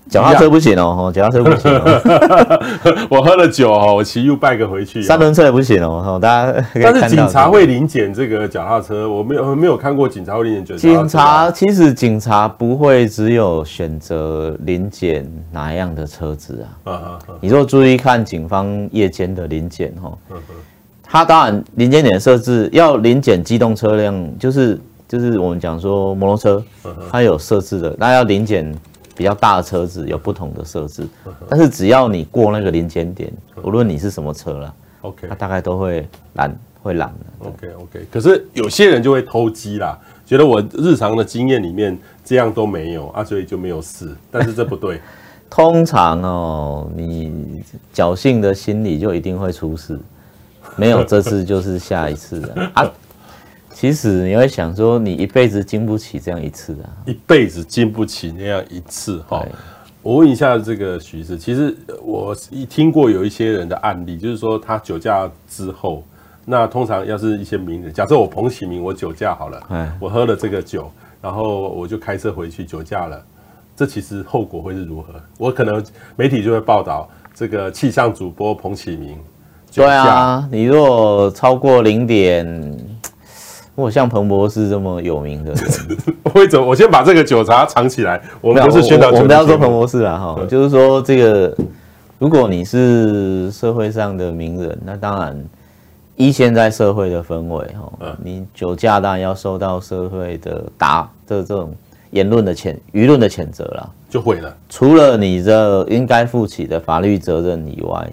[0.09, 3.07] 脚踏车不行哦，脚踏车不行哦。
[3.09, 5.01] 我喝了酒哦，我骑 U bike 回去。
[5.01, 6.65] 三轮车也不行哦，大家。
[6.73, 10.77] 但是警察会临检这个脚踏车，我没有没有看过警察会临检酒。
[10.77, 17.17] 警察其实警察不会只有选择临检哪样的车子啊。
[17.39, 20.11] 你若注意看警方夜间的临检哈，
[21.01, 26.63] 他当然临检点设置要临检机动车辆，就是就是我们讲说摩托车，
[27.09, 28.75] 它有设置的，那要临检。
[29.15, 31.07] 比较大的车子有不同的设置，
[31.49, 33.31] 但是只要你过那个临检点，
[33.63, 37.47] 无论你是什么车了，OK，它大概都会拦，会拦的。
[37.47, 44.15] OK OK，可是有些人就会偷鸡啦，觉得我日常的经验里面这样都没有啊，所以就没有事。
[44.31, 44.99] 但是这不对，
[45.49, 49.99] 通常哦，你侥幸的心理就一定会出事，
[50.75, 52.91] 没有这次就是下一次的啊。
[53.73, 56.87] 其实你会想说，你一辈子经不起这样一次啊！
[57.05, 59.43] 一辈子经不起那样一次哈。
[60.01, 66.03] 我问一下这个徐师，其实我一听过有一些人的案例，就是说他酒驾之后，
[66.45, 73.25] 那通常要是一些名人，假设我彭启明，我酒驾好了，我喝了这个酒，然后我就开车回去酒驾了，
[73.75, 75.13] 这其实后果会是如何？
[75.37, 75.83] 我可能
[76.15, 79.17] 媒体就会报道这个气象主播彭启明。
[79.73, 82.77] 对啊，你如果超过零点。
[83.75, 85.53] 我像彭博士这么有名的
[86.31, 86.63] 会走。
[86.63, 88.21] 我先把这个酒茶藏起来。
[88.39, 91.57] 我们不是宣传，我们不要说彭博士啊，哈，就是说这个，
[92.19, 95.43] 如果你是社会上的名人，那当然
[96.15, 101.73] 依现在社会的氛围，哈，你酒驾当然要受到社会的打的这种
[102.11, 104.55] 言论的谴舆论的谴责了，就毁了。
[104.69, 108.07] 除了你这应该负起的法律责任以外，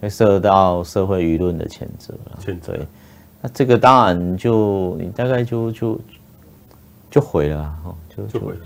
[0.00, 2.74] 会受到社会舆论的谴责了，谴责。
[3.40, 6.00] 那这个当然就你大概就就
[7.10, 8.60] 就毁了哈，就就毁了。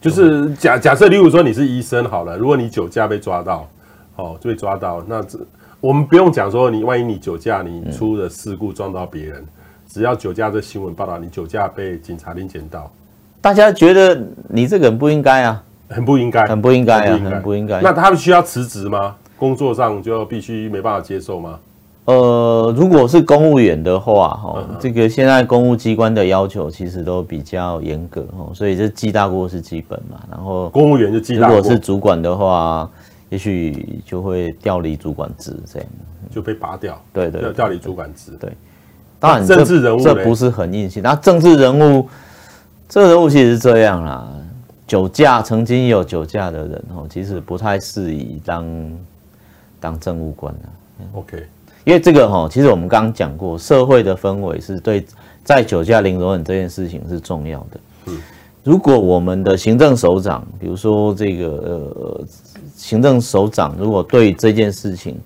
[0.00, 3.68] 就是假假设，例如说你是医生好了，如果你酒驾被抓到，
[4.16, 5.38] 哦，就被抓到，那这
[5.80, 9.46] 我们不用讲说你万一你酒驾你出了事故撞到别人，嗯、
[9.88, 12.90] 只要酒驾这新闻报道你酒驾被警察临检到，
[13.40, 17.80] 大家觉得你这个人不应该啊，很不应该，很不应该啊，很不应该。
[17.80, 19.16] 那他们需要辞职吗？
[19.36, 21.58] 工作上就必须没办法接受吗？
[22.06, 30.20] 呃，如果是公务员的话，哈，这个现在公务机关的要求其实都比较严格，哈，所以这记大过是基本嘛。
[30.30, 32.90] 然后公务员就记大过，如果是主管的话，
[33.30, 35.88] 也许就会调离主管职，这样
[36.30, 37.00] 就被拔掉。
[37.10, 38.32] 对对，调离主管职。
[38.38, 38.52] 对，
[39.18, 41.02] 当然政治人物这不是很硬性。
[41.02, 42.06] 那政治人物，
[42.86, 44.28] 这个人物其实是这样啦，
[44.86, 48.92] 酒驾曾经有酒驾的人，哦，其实不太适宜当
[49.80, 50.68] 当政务官的。
[51.14, 51.46] OK。
[51.84, 55.04] 因为这个哈，其实我们刚刚讲过，社会的氛围是对
[55.44, 57.80] 在酒驾零容忍这件事情是重要的。
[58.06, 58.18] 嗯，
[58.62, 62.24] 如果我们的行政首长，比如说这个呃，
[62.74, 65.20] 行政首长如果对这件事情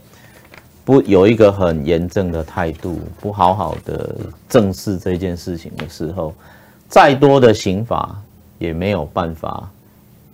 [0.85, 4.17] 不有一个很严正的态度，不好好的
[4.49, 6.35] 正视这件事情的时候，
[6.89, 8.21] 再多的刑法
[8.59, 9.71] 也没有办法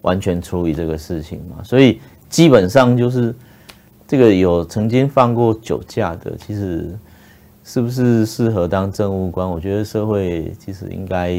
[0.01, 1.63] 完全处理这个事情嘛。
[1.63, 3.35] 所以基本上就是。
[4.15, 6.89] 这个有曾经放过酒驾的，其实
[7.65, 9.45] 是不是适合当政务官？
[9.51, 11.35] 我觉得社会其实应该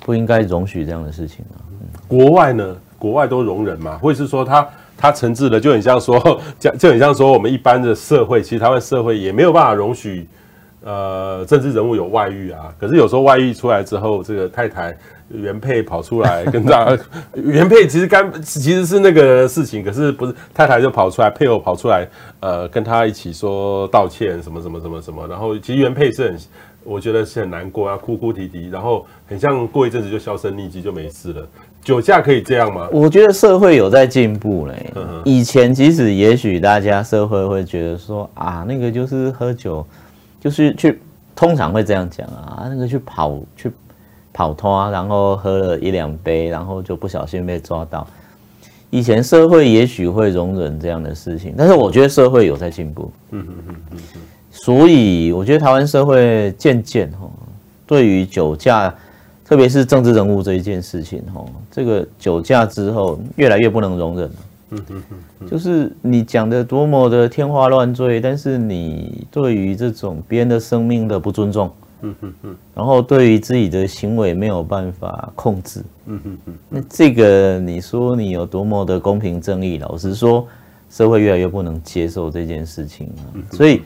[0.00, 1.60] 不应该容许这样的事情啊。
[2.08, 2.74] 国外呢？
[2.98, 3.98] 国外都容忍嘛？
[3.98, 6.18] 或者是说他他惩治的就很像说，
[6.58, 10.26] 就就很像说我们一般的社会，其实台湾社会也没有办法容许
[10.86, 14.96] 呃政治人物有外遇啊，可是有时候外遇出来之后，这个太太
[15.28, 16.96] 原配跑出来跟他
[17.34, 22.06] 原配其实干其实是那个事情，可是不是太太就跑出来，配偶跑出来，
[22.38, 26.38] 呃，跟他一起说道歉什么什么什么什么，然后其实原配是很。
[26.88, 31.44] 我觉得是很难过啊，哭哭啼啼，然后很像过一阵子就销声匿迹就没事了。
[31.82, 32.88] 酒驾可以这样吗？
[32.92, 34.92] 我觉得社会有在进步嘞。
[35.24, 39.84] 以前其实也许大家社会会觉得说啊，那个就是喝酒，
[40.46, 41.00] 就是去
[41.34, 43.68] 通常会这样讲啊，那个去跑去
[44.32, 48.06] 跑脱，然后喝了一两杯，然后就不小心被抓到。
[48.90, 53.10] 以前社会也许会容忍这样的事情，但是我觉得社会有在进步。
[53.32, 54.20] 嗯嗯嗯嗯嗯。
[54.52, 57.28] 所以我觉得台湾社会渐渐哈，
[57.84, 58.94] 对于酒驾，
[59.44, 64.36] 特别是政治人物这一件事情哈，这个酒驾之后越来越不能容忍了。
[64.70, 65.02] 嗯嗯
[65.40, 71.70] 嗯，就是你讲的多么的天花乱坠，但是你对于这种别人的生命的不尊重，
[72.02, 79.78] 嗯嗯嗯，然后对于自己的行为没有办法控制，嗯嗯嗯，那这个你说你有多么的公平正义？
[79.78, 80.46] 老实说，
[80.90, 83.10] 社会越来越不能接受这件事情，
[83.52, 83.82] 所以。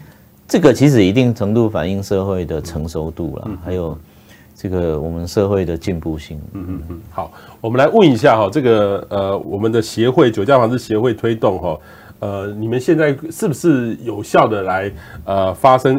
[0.52, 3.96] 这个其实一定程度反映社会的成熟度了，还有
[4.60, 6.38] 这个我们社会的进步性。
[6.52, 7.00] 嗯嗯嗯。
[7.10, 11.78] 好，我们来问一下哈，这个呃，我们的协会酒驾防治协会推动哈，
[12.18, 14.92] 呃，你们现在是不是有效的来
[15.24, 15.96] 呃发生，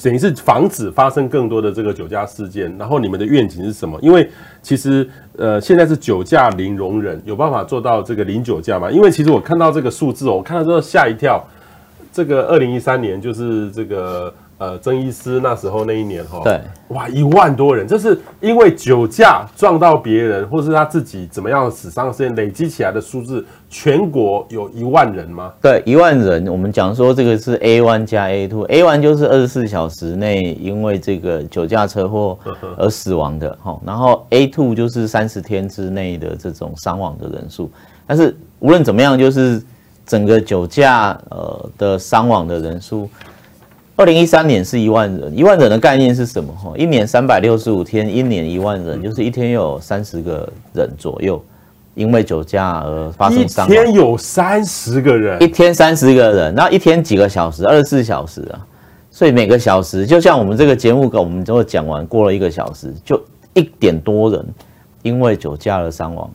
[0.00, 2.72] 等于是防止发生更多的这个酒驾事件？
[2.78, 3.98] 然后你们的愿景是什么？
[4.00, 4.30] 因为
[4.62, 8.88] 其实呃现在是酒驾零容忍，有办法做到这个零酒驾吗？
[8.92, 11.44] 因为其实我看到这个数字，我看到之后吓一跳。
[12.12, 14.32] 这个二零一三年就是这个
[14.64, 25.52] 呃曾医师那时候那一年哈，对，哇一万多人，这是因为酒驾撞到别人，或是他自己怎么样死伤事件累积起来的数字，全国有一万人吗？
[25.60, 26.48] 对，一万人。
[26.48, 32.38] 我们讲说这个是 A one 加 A two，A one 就是二十四小时内因为这个酒驾车祸
[32.78, 37.70] 而死亡的哈，然后 A two 就是三十天之内的这种伤亡的人数。
[38.06, 39.62] 但是无论怎么样，就是。
[40.06, 43.08] 整个酒驾呃的伤亡的人数，
[43.96, 46.52] 二零一三年是一万人，一万人的概念是什么？
[46.52, 51.40] 哈，一年三百六十五天，一年一万人，就是一天有三十个人左右，
[51.94, 53.72] 因为酒驾而发生伤亡。
[53.72, 57.64] 一天有三十个人，一天三十个人，那一天几个小时？
[57.66, 58.66] 二十四小时啊，
[59.12, 64.44] 所以每个小时就像我们这个节目稿，我们都会讲完，过了一个小时，就一点多人
[65.02, 66.28] 因为酒驾而伤亡，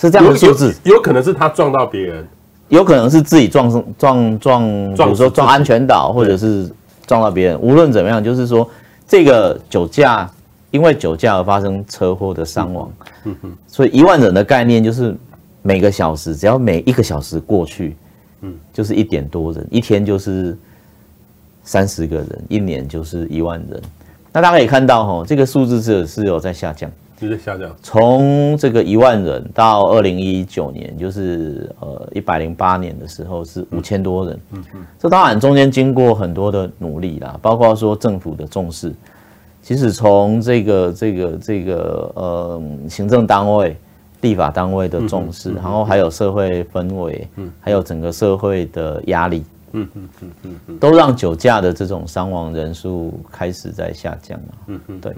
[0.00, 0.74] 是这样的数字。
[0.84, 2.26] 有，有，有可能是他撞到别人。
[2.70, 6.70] 有可能是自己撞撞撞，比如说撞安全岛，或者是
[7.06, 7.60] 撞到别人。
[7.60, 8.68] 无论怎么样，就是说
[9.06, 10.30] 这个酒驾，
[10.70, 12.90] 因为酒驾而发生车祸的伤亡。
[13.24, 13.52] 嗯哼。
[13.66, 15.16] 所以一万人的概念就是
[15.62, 17.96] 每个小时，只要每一个小时过去，
[18.42, 20.56] 嗯，就是一点多人，一天就是
[21.64, 23.82] 三十个人，一年就是一万人。
[24.32, 26.88] 那大家可以看到，哈，这个数字是是有在下降。
[27.20, 34.40] 就在下降，从这个一万人到二零一九年，就是呃一百零八年的时候是五千多人。
[34.52, 38.90] 嗯嗯，这当然中间经过很多的努力啦，包括说政府的重视。
[39.62, 43.76] 其实从这个这个这个呃行政单位、
[44.22, 54.54] 立法单位的重视，然后还有社会氛围，嗯，还有整个社会的压力，嗯嗯嗯嗯，都让酒驾的这种伤亡人数开始在下降了。
[54.68, 55.14] 嗯嗯，对。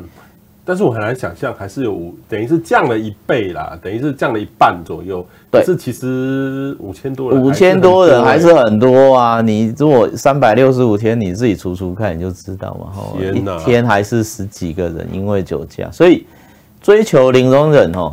[0.64, 5.26] 但是我很难想象，还是有等于是降了一倍啦，等于是降了一半左右。
[5.50, 9.40] 对，可是其实五千多人，五千多人还是很多啊！
[9.40, 12.92] 你如果三百六十五天，你自己除除看，你就知道嘛。
[13.18, 16.24] 天哪，一天还是十几个人因为酒驾，所以
[16.80, 18.12] 追求零容忍哦，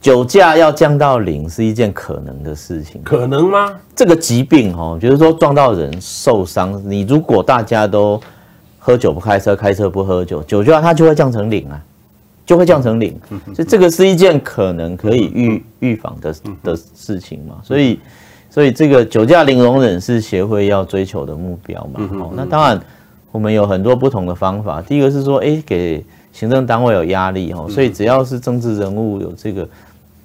[0.00, 3.02] 酒驾要降到零是一件可能的事情。
[3.04, 3.78] 可能吗？
[3.94, 8.18] 这个疾病哦，就是说撞到人受伤，你如果大家都。
[8.84, 11.80] 喝酒不开车，开车不喝酒，酒驾它就会降成零啊，
[12.44, 13.16] 就会降成零。
[13.54, 17.60] 所以这个是一件可能可以预预防的的事情嘛。
[17.62, 18.00] 所以，
[18.50, 22.10] 所以这个酒驾零容忍是协会要追求的目标嘛。
[22.18, 22.80] 好，那当然
[23.30, 24.82] 我们有很多不同的方法。
[24.82, 29.68] 第一个是说，哎，给行政单位有压力哦，所以只要是政治人物有这个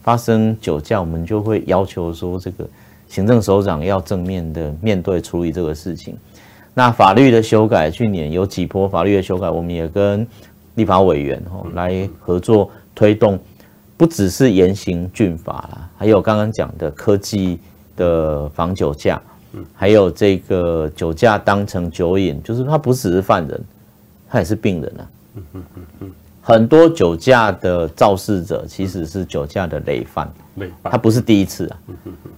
[0.02, 2.68] 发生酒驾，我们就会要求说，这个
[3.08, 6.18] 行政首长要正面的面对处理这个事情。
[6.78, 10.28] 那法律的修改，去年有几波法律的修改，我们也跟
[10.76, 13.40] 立法委员吼来合作推动，
[13.98, 17.58] 不只是严刑峻法啦，还有刚刚讲的科技
[17.96, 19.20] 的防酒驾，
[19.74, 23.60] 还有这个酒驾当成酒瘾，就是他不只是犯人，
[24.30, 25.02] 他也是病人啊。
[26.42, 31.80] 很多酒驾的肇事者其实是酒驾的累犯，累犯，他不是第一次啊，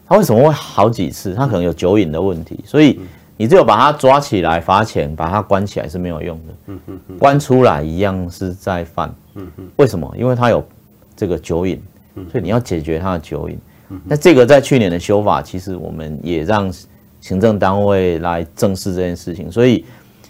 [0.08, 1.34] 他为什么会好几次？
[1.36, 3.02] 他可能有酒瘾的问题，所以。
[3.42, 6.54] 你只有把他抓起来罚钱，把他关起来是没有用的。
[6.68, 9.10] 嗯嗯嗯，关出来一样是在犯。
[9.36, 10.14] 嗯嗯，为什么？
[10.18, 10.62] 因为他有
[11.16, 11.82] 这个酒瘾，
[12.30, 13.58] 所以你要解决他的酒瘾。
[14.04, 16.70] 那这个在去年的修法，其实我们也让
[17.22, 19.50] 行政单位来正视这件事情。
[19.50, 19.86] 所以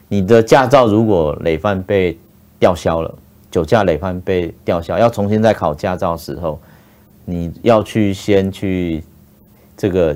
[0.08, 2.16] 你的驾照如果累犯被
[2.60, 3.12] 吊销了，
[3.50, 6.60] 酒驾累犯被吊销，要重新再考驾照的时候，
[7.26, 9.04] 你要去先去
[9.76, 10.16] 这个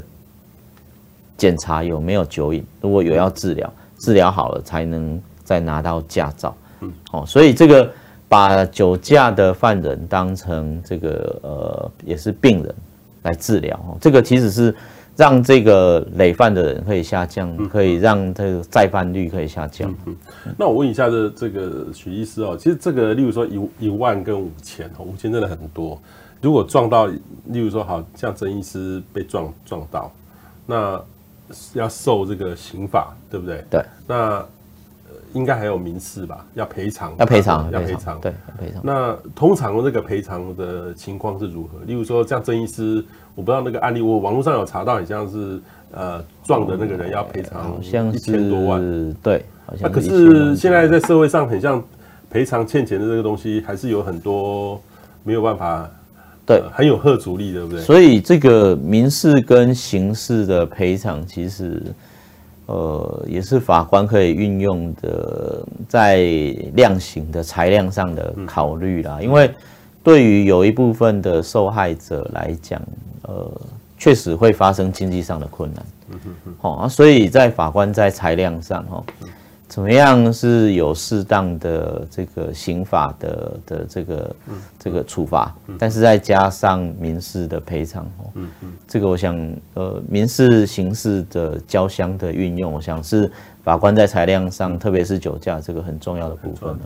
[1.38, 6.56] 检查有没有酒瘾，如果有要治疗，治疗好了才能再拿到驾照。
[6.82, 7.92] 嗯，哦，所以这个
[8.28, 12.76] 把酒驾的犯人当成这个呃也是病人
[13.24, 14.76] 来治疗，哦，这个其实是
[15.16, 19.94] 让这个累犯的人可以下降，可以让这个再犯率可以下降。
[20.06, 20.16] 嗯，
[20.58, 26.00] 那我问一下这这个许医师哦，其实这个例如说一一万跟五千，五千真的很多。
[26.42, 30.12] 如果撞到，例如说，好像曾医师被撞撞到，
[30.66, 31.02] 那
[31.74, 33.64] 要受这个刑法，对不对？
[33.70, 33.84] 对。
[34.08, 34.44] 那
[35.34, 36.46] 应该还有民事吧？
[36.54, 37.14] 要赔偿？
[37.18, 37.70] 要赔偿？
[37.72, 38.20] 要赔偿？
[38.22, 38.82] 对，赔偿。
[38.84, 41.80] 那通常这个赔偿的情况是如何？
[41.86, 43.04] 例如说，像曾医师，
[43.36, 45.60] 我不知道那个案例，我网络上有查到，好像是
[45.92, 49.14] 呃撞的那个人要赔偿，好像一千多万。
[49.24, 49.44] 对。
[49.80, 51.84] 那可是现在在社会上，很像
[52.30, 54.80] 赔偿欠钱的这个东西，还是有很多
[55.24, 55.90] 没有办法。
[56.46, 57.82] 对，很有贺阻力，对不对？
[57.82, 61.82] 所以这个民事跟刑事的赔偿，其实，
[62.66, 66.24] 呃，也是法官可以运用的，在
[66.76, 69.22] 量刑的裁量上的考虑啦。
[69.22, 69.50] 因为
[70.04, 72.82] 对于有一部分的受害者来讲，
[73.22, 73.50] 呃，
[73.98, 75.86] 确实会发生经济上的困难。
[76.12, 76.56] 嗯哼哼。
[76.60, 79.04] 好啊，所以在法官在裁量上，哈。
[79.74, 84.36] 怎么样是有适当的这个刑法的的这个
[84.78, 89.36] 这个处罚，但是再加上民事的赔偿哦，嗯嗯，这个我想
[89.74, 93.32] 呃民事刑事的交相的运用，我想是
[93.64, 96.78] 法官在裁量上，特别是酒驾这个很重要的部分。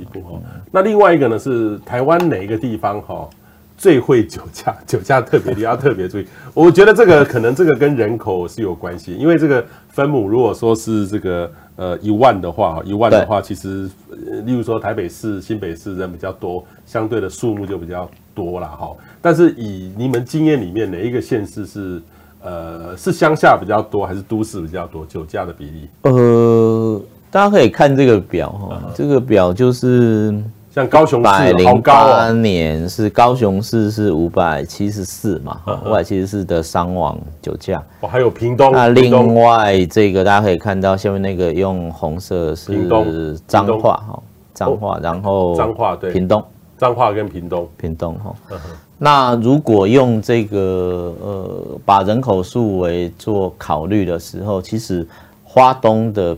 [0.71, 3.29] 那另外一个呢是台湾哪一个地方哈
[3.77, 4.75] 最会酒驾？
[4.85, 6.27] 酒驾特别你要特别注意。
[6.53, 11.49] 我觉得这个可能这个跟人口是有关系，因为这个分母如果说是这个。
[11.77, 13.87] 呃，一万的话，一万的话，其实，
[14.45, 18.95] 例如说台北市、新北市人比较多，相对的数目就比较多了哈。
[19.21, 22.01] 但是以你们经验里面，哪一个县市是
[22.41, 25.87] 呃是乡下比较多，还是都市比较多酒驾的比例？
[26.01, 26.99] 呃，
[27.29, 30.33] 大家可以看这个表哈，这个表就是。
[30.77, 37.83] 像高雄市，百零八年是高雄市是五百七十四嘛，五百七十四的伤亡酒驾。
[38.01, 38.71] 哦，还有屏东。
[38.71, 44.21] 那另外这个大家可以看到下面那个用红色是彰化哈，
[44.53, 46.45] 彰化，然后彰化对，屏东，
[46.77, 48.35] 彰化跟屏东，屏东哈。
[48.99, 55.07] 那如果用这个呃把人口数为做考虑的时候，其实
[55.43, 56.37] 花东的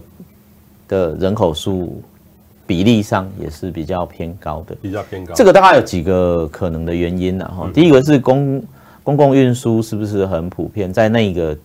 [0.87, 2.01] 的人口数。
[2.69, 5.33] 比例上也是比较偏高的，比较偏高。
[5.33, 7.51] 这个大概有几个可能的原因呢？
[7.57, 8.63] 哈，第一个是公
[9.01, 11.57] 公共运输是不是很普遍在那个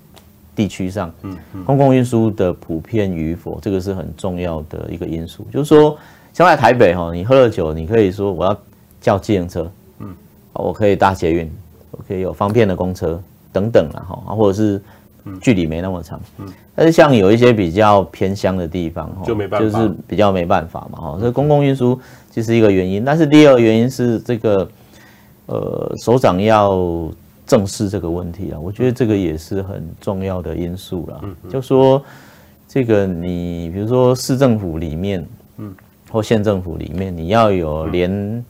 [0.57, 1.13] 地区上？
[1.21, 1.37] 嗯，
[1.67, 5.47] 公共运输的普遍与否，这个是很重要的一个因素。
[5.53, 5.95] 就是说，
[6.33, 8.59] 像在台北哈，你喝了酒，你可以说我要
[8.99, 10.09] 叫自行车，嗯，
[10.55, 11.53] 我可以搭捷运，
[11.91, 14.81] 我可以有方便的公车等等了哈，或者是。
[15.41, 21.99] 距离没那么长，嗯，但是像有一些比较偏乡的地方，就没办法，就是比较没办法嘛，哈，所以公共运输
[22.31, 24.68] 就是一个原因，但是第二个原因是这个，
[25.47, 27.11] 呃，首长要
[27.47, 32.03] 正视这个问题啊，我觉得这个也是很重要的因素啦，嗯，就说
[32.68, 35.75] 这个你比如说市政府里面，嗯，
[36.11, 38.45] 或县政府里面，你要有联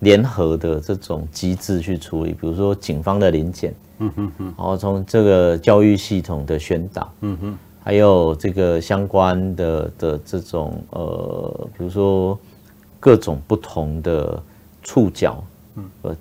[0.00, 3.74] 联合的这种机制去处理，比如说警方的临检。
[3.98, 12.36] 嗯哼哼，然后从这个教育系统的宣导，嗯哼，还有这个相关的的这种呃，比如说
[12.98, 14.42] 各种不同的
[14.82, 15.42] 触角，
[15.76, 16.16] 嗯，呃，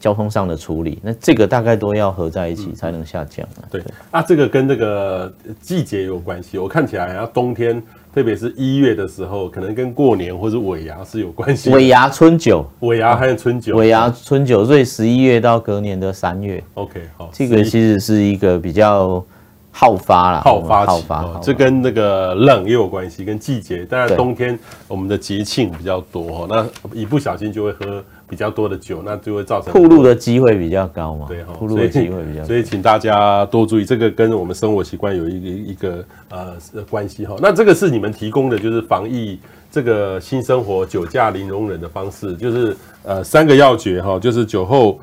[0.00, 3.68] 交通上的处理，那这个大概都要合在一起才能下降啊。
[3.70, 7.80] 对，啊，这个跟这个季节有关系，我看起来啊冬天。
[8.14, 11.70] 特别是一月的时候，可能跟过年或者尾牙是有关系。
[11.70, 16.62] 尾牙春酒，尾牙还有春酒，尾牙春酒，所以十一月到隔年的三月。
[16.74, 19.24] OK，好，这个其实是一个比较
[19.70, 23.84] 好发啦，好发好发，这跟那个冷也有关系，跟季节。
[23.84, 28.02] 当然冬天我们的节庆比较多，那一不小心就会喝。
[28.28, 31.26] 比较多的酒，那就会造成吐露的机会比较高嘛？
[31.28, 36.56] 对哈，暴露的机会比较高，所以请大家多注意，这个跟我们生活习惯有一个一个呃
[36.90, 37.36] 关系哈。
[37.40, 39.38] 那这个是你们提供的，就是防疫
[39.70, 45.00] 这个新生活酒驾零容忍的方式，就是呃三个要诀哈，就是酒后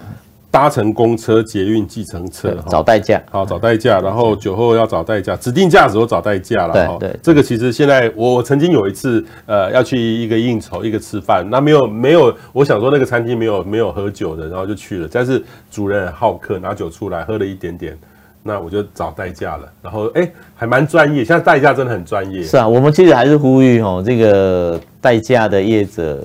[0.56, 6.98] 搭乘公车、捷运、计程车，找代驾，好找代驾，然后酒后要找代驾，指定驾驶都找代驾了。
[6.98, 17.98] 对对，这个其实现在我曾经有一次，呃，要去一个应酬，一个吃饭，那没有没有，我想说那个餐厅没有没有喝酒的，然后就去了，但是主人好客，拿酒出来喝了一点点，
[18.42, 22.42] 那我就找代驾了，然后哎，还蛮专业，现在代驾真的很专业。
[22.44, 26.24] 是啊，我们其实还是呼吁哦，这个代驾的业者。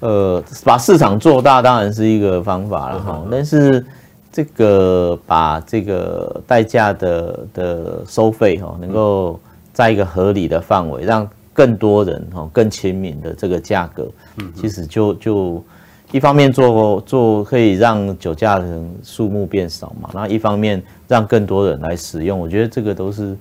[0.00, 3.84] 呃，把市场做大当然是一个方法了哈，但是
[4.32, 9.38] 这个把这个代驾的的收费哈，能够
[9.74, 14.08] 在一个合理的范围，让更多人哈更亲民的这个价格，
[14.54, 15.64] 其实就就
[16.12, 23.36] 一方面做做可以让酒驾的人数目变少嘛，然后一方面让更多人来使用，我觉得这个都是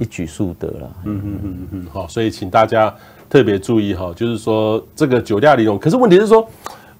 [0.00, 0.96] 一举数得了。
[1.04, 2.94] 嗯嗯嗯嗯，好，所以请大家。
[3.28, 6.48] 特别注意哈，就是说这个酒驾利用，可是问题是说，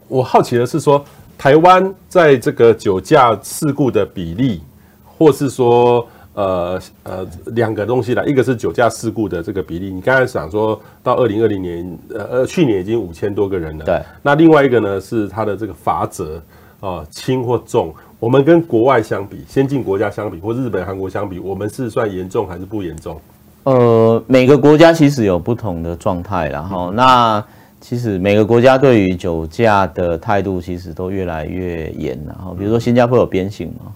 [0.09, 1.03] 我好奇的是说，
[1.39, 4.61] 台湾在这个酒驾事故的比例，
[5.05, 16.43] 或是说呃呃两个东西啦，一个是酒驾事故的这个比例，你刚才想说到二零二零年，呃呃去年已经五千多个人了，对，那另外一个呢是它的这个罚则
[16.81, 23.19] 啊轻或重，我们跟国外相比，先进国家相比，或日本、韩国相比，我们是算严重还是不严重？
[23.65, 27.45] 呃，每个国家其实有不同的状态，然后那
[27.81, 33.93] 其实每个国家对于酒驾的态度其实都越来越严，然后比如说新加坡有鞭刑吗？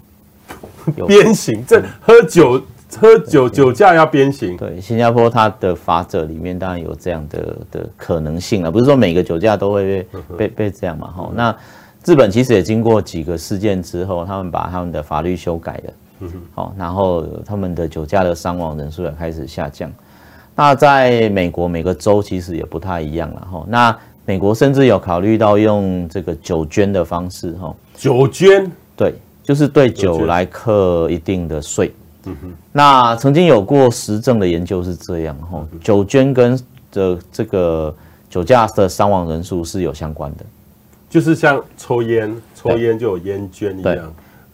[0.97, 2.61] 有鞭刑，这喝酒
[2.99, 4.57] 喝酒酒驾要鞭刑？
[4.57, 10.07] 对，新加坡它的法则里面当然有这样的的可能性了，不是说每个酒驾都会被
[10.37, 11.07] 被被这样嘛？
[11.09, 11.57] 哈，那
[12.05, 15.93] 日本其实也经过几个事件之后，他们把他们的法律修改了。
[16.55, 19.91] 好，然后他们的酒驾的伤亡人数也开始下降。
[20.55, 23.65] 那在美国，每个州其实也不太一样了哈。
[23.69, 27.75] 那美国甚至有考虑到用这个酒捐的方式哈。
[27.95, 28.71] 酒捐？
[28.95, 31.93] 对，就是对酒来课一定的税。
[32.27, 32.53] 嗯哼。
[32.71, 36.59] 那曾经有过实证的研究是这样哈，酒捐跟
[36.93, 37.95] 的这个
[38.29, 40.45] 酒驾的伤亡人数是有相关的。
[41.09, 44.13] 就是像抽烟，抽烟就有烟捐一样。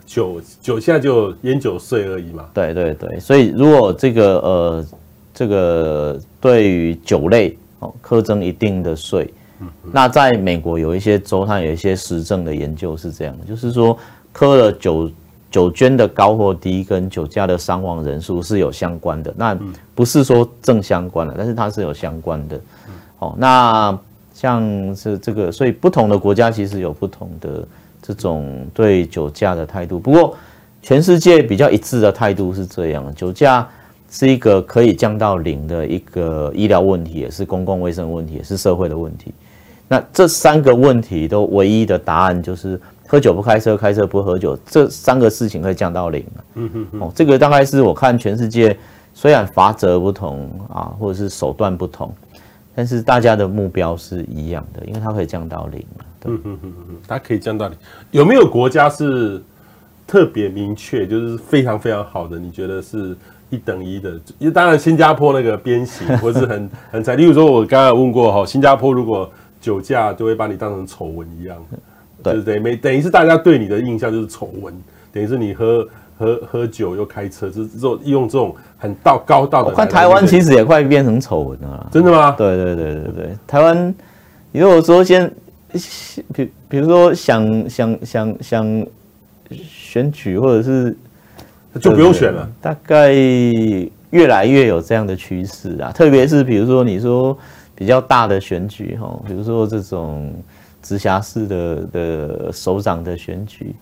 [0.09, 2.46] 酒酒现在就烟酒税而已嘛。
[2.54, 4.86] 对对对，所以如果这个呃
[5.34, 9.30] 这个对于酒类哦苛征一定的税，
[9.92, 13.96] 那在美国有一些州，它有一些实证的研究是这样，就是说
[14.34, 15.11] 苛了酒
[15.50, 19.59] 酒捐的高或低跟酒驾的伤亡人数是有相关的，那
[19.94, 22.61] 不是说正相关的，但是它是有相关的。
[23.18, 23.98] 哦，那
[24.32, 27.68] 像是这个，所以不同的国家其实有不同的。
[28.09, 30.34] 这种对酒驾的态度，不过
[30.80, 33.68] 全世界比较一致的态度是这样：酒驾
[34.11, 39.34] 是一个可以降到零的一个医疗问题，也是公共卫生问题，也是社会的问题。
[39.86, 46.24] 那这三个问题都唯一的答案就是喝酒不开车，开车不喝酒，这三个事情可以降到零。
[46.54, 47.00] 嗯嗯嗯。
[47.02, 48.74] 哦，这个大概是我看全世界
[49.12, 52.11] 虽然罚则不同啊，或者是手段不同，
[52.74, 55.84] 但是大家的目标是一样的，因为它可以降到零。
[56.24, 57.76] 嗯嗯嗯嗯，它可以降到零。
[58.10, 59.40] 有没有国家是
[60.06, 62.38] 特别明确，就是非常非常好的？
[62.38, 63.16] 你觉得是
[63.50, 64.10] 一等一的？
[64.38, 67.16] 因为当然新加坡那个鞭刑，或是很很惨。
[67.16, 71.56] 例如说，我刚刚问过哈，新加坡如果酒驾，就会把你当成丑闻一样，
[72.22, 72.58] 对不对？
[72.58, 74.74] 每等于是大家对你的印象就是丑闻，
[75.12, 75.86] 等于是你喝
[76.18, 77.70] 喝喝酒又开车，就是
[78.04, 79.70] 用这种很道高道的。
[79.70, 82.34] 我看台湾其实也快变成丑闻了，真的吗？
[82.36, 83.94] 对对对对对，台湾，
[84.50, 85.30] 你如果说先。
[86.34, 88.86] 比比如说想想想想
[89.50, 90.96] 选举，或者是
[91.80, 92.48] 就不用选了。
[92.60, 93.12] 大概
[94.10, 97.36] 越来越有这样的趋势啊，特别是比如说你说
[97.74, 100.32] 比较大的选举哈，比如说这种
[100.82, 103.74] 直辖市的的首长的选举，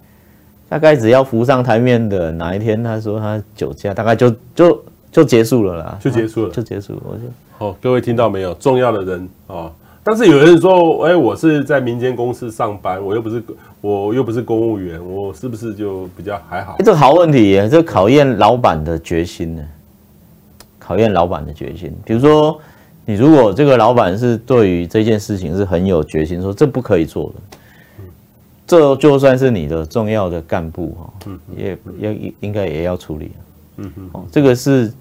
[0.68, 7.00] 大概只要浮上台面的哪一天他说他酒驾，大概就就就结束了啦，就结束了，就结束了。
[7.04, 7.22] 我就
[7.58, 8.52] 好，各位听到没有？
[8.54, 9.72] 重要的人啊。
[10.08, 13.42] 但是有人说，哎，我是在民间公司上班，我又不是，
[13.80, 16.76] 我又不是公务员，我是不是就比较还好？
[16.78, 19.64] 这个好问题耶，这考验老板的决心呢，
[20.78, 21.92] 考验老板的决心。
[22.04, 22.56] 比如说，
[23.04, 27.66] 你如果这个老板是对于这件事情是很有决心，说这不可以做的，
[28.64, 31.12] 这就算是你的重要的干部哈，
[31.56, 33.32] 也要应该也要处理。
[33.78, 34.92] 嗯嗯，这个是。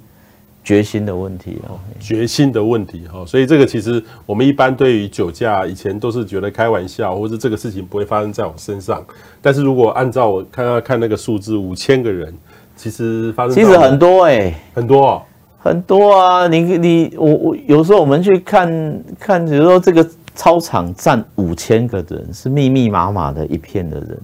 [0.65, 9.05] 决心的问题哦，决心的问题哈，所以这个其实我们一般对于酒驾以前都是觉得开玩笑，或者这个事情不会发生在我身上。
[9.43, 12.33] 但是如果按照我看看看那个数字，五千个人，
[12.75, 15.21] 其实发生其实很多哎、欸，很多哦，
[15.59, 16.47] 很多啊！
[16.47, 24.19] 你你我我有时候我们去看看，比如说这个操场站五千个人，是密密麻麻的一片的人。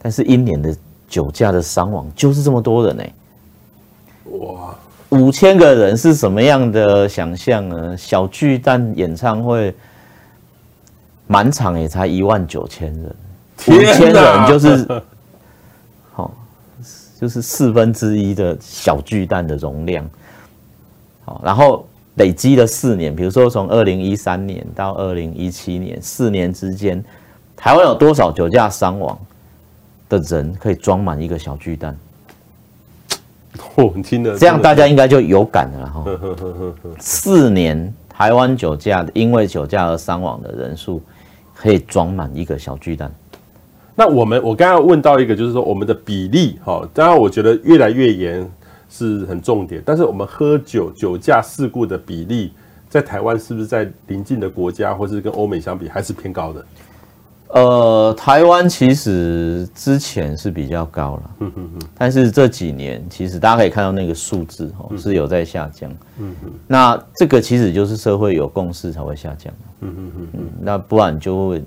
[0.00, 0.76] 但是一年的
[1.08, 3.12] 酒驾的伤亡就是这么多人呢、欸。
[4.38, 4.76] 哇，
[5.14, 7.96] 五千个人是什么样的想象呢？
[7.96, 9.72] 小巨蛋演唱会
[11.28, 13.16] 满场也才一万九千人，
[13.68, 15.02] 五千人就是
[16.12, 16.34] 好，
[17.20, 20.04] 就是四分之一的小巨蛋的容量。
[21.24, 21.86] 好，然后
[22.16, 27.02] 累积了四年，比如说从二零一三年到二零一七年四年之间，
[27.56, 29.16] 台湾有多少酒驾伤亡
[30.08, 31.96] 的人可以装满一个小巨蛋？
[33.76, 36.04] 我听了，这样大家应该就有感了哈。
[36.98, 41.00] 四年台湾酒驾因为酒驾而伤亡的人数，
[41.54, 43.12] 可以装满一个小巨蛋。
[43.94, 48.50] 那我们我刚刚问到一个，就是说我们的比例哈，当然我觉得越来越严
[48.90, 52.52] 是很重点，但是我们喝酒酒驾事故的比例，
[52.88, 56.64] 在台湾是不是在邻近的国家或是跟欧美相比还是偏高的？
[57.54, 65.88] 呃，台湾其实之前是比较高了，嗯嗯嗯，但是这几年其实大家可以看到那个数字哦是有在下降，
[66.18, 71.62] 嗯嗯，那这个其实就是社会有共识才会下降，嗯嗯嗯嗯，那不然就会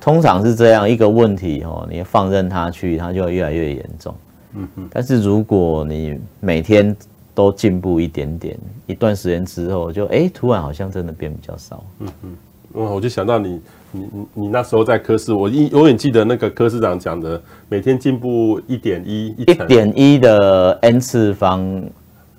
[0.00, 4.14] 通常是这样一个问题哦，你放任它去，它就会越来越严重，
[4.54, 6.96] 嗯嗯，但是如果你每天
[7.34, 8.56] 都进步一点点，
[8.86, 12.36] 一段时间之后就哎突然好像真的变比较少，嗯嗯，
[12.72, 13.60] 我就想到你。
[13.92, 21.82] 你你你那时候在科室，我一永远记得那个科室长讲的，每天进步一点一，一点一的 n 次方，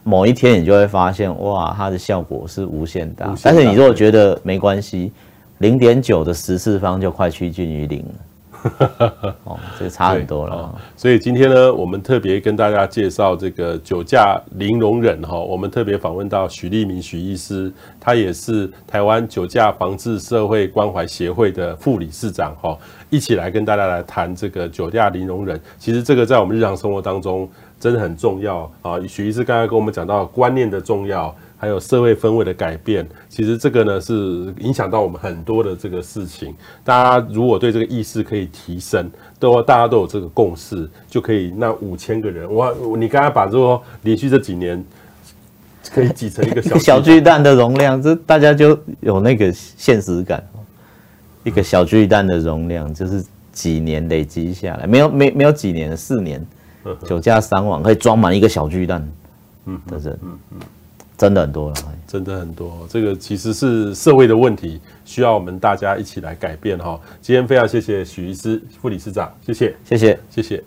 [0.01, 3.29] 某一天你就会发现，哇，它的效果是无限大。
[3.29, 3.51] 无限大。
[3.51, 5.11] 但是你如果觉得没关系，
[5.57, 8.13] 零点九的十次方就快趋近于零了。
[9.43, 10.75] 哦，这个差很多了，哦。
[10.95, 15.39] 所以今天呢，我们特别跟大家介绍这个酒驾零容忍哈。
[15.39, 22.77] 我们特别访问到许立明许医师，他也是台湾酒驾防治社会关怀协会的副理事长哈，
[23.09, 25.59] 一起来跟大家来谈这个酒驾零容忍。
[25.77, 27.49] 其实这个在我们日常生活当中
[27.79, 28.99] 真的很重要啊。
[29.07, 31.35] 许医师刚才跟我们讲到观念的重要。
[31.61, 36.55] 还有社会氛围的改变，其实这个呢是影响到我们很多的这个事情。
[36.83, 44.83] 大家如果对这个意识可以提升，都大家都有这个共识，就可以那五千个人，我，你刚才把说连续这几年
[45.93, 50.43] 可以挤成一个小 小巨蛋的容量，这大家就有那个现实感。
[51.43, 56.43] 一个小巨蛋的容量就是几年累积下来，没有没没有几年，四年
[57.05, 59.07] 酒驾伤亡可以装满一个小巨蛋
[59.87, 60.19] 的人。
[60.23, 60.59] 嗯嗯。
[61.21, 61.75] 真的很多了，
[62.07, 62.87] 真的很多。
[62.89, 66.99] 这个其实是社会的问题，需要我们大家一起来改变哈。
[67.21, 70.63] 今天非常谢谢许医师副理事长，谢谢，谢谢，谢谢。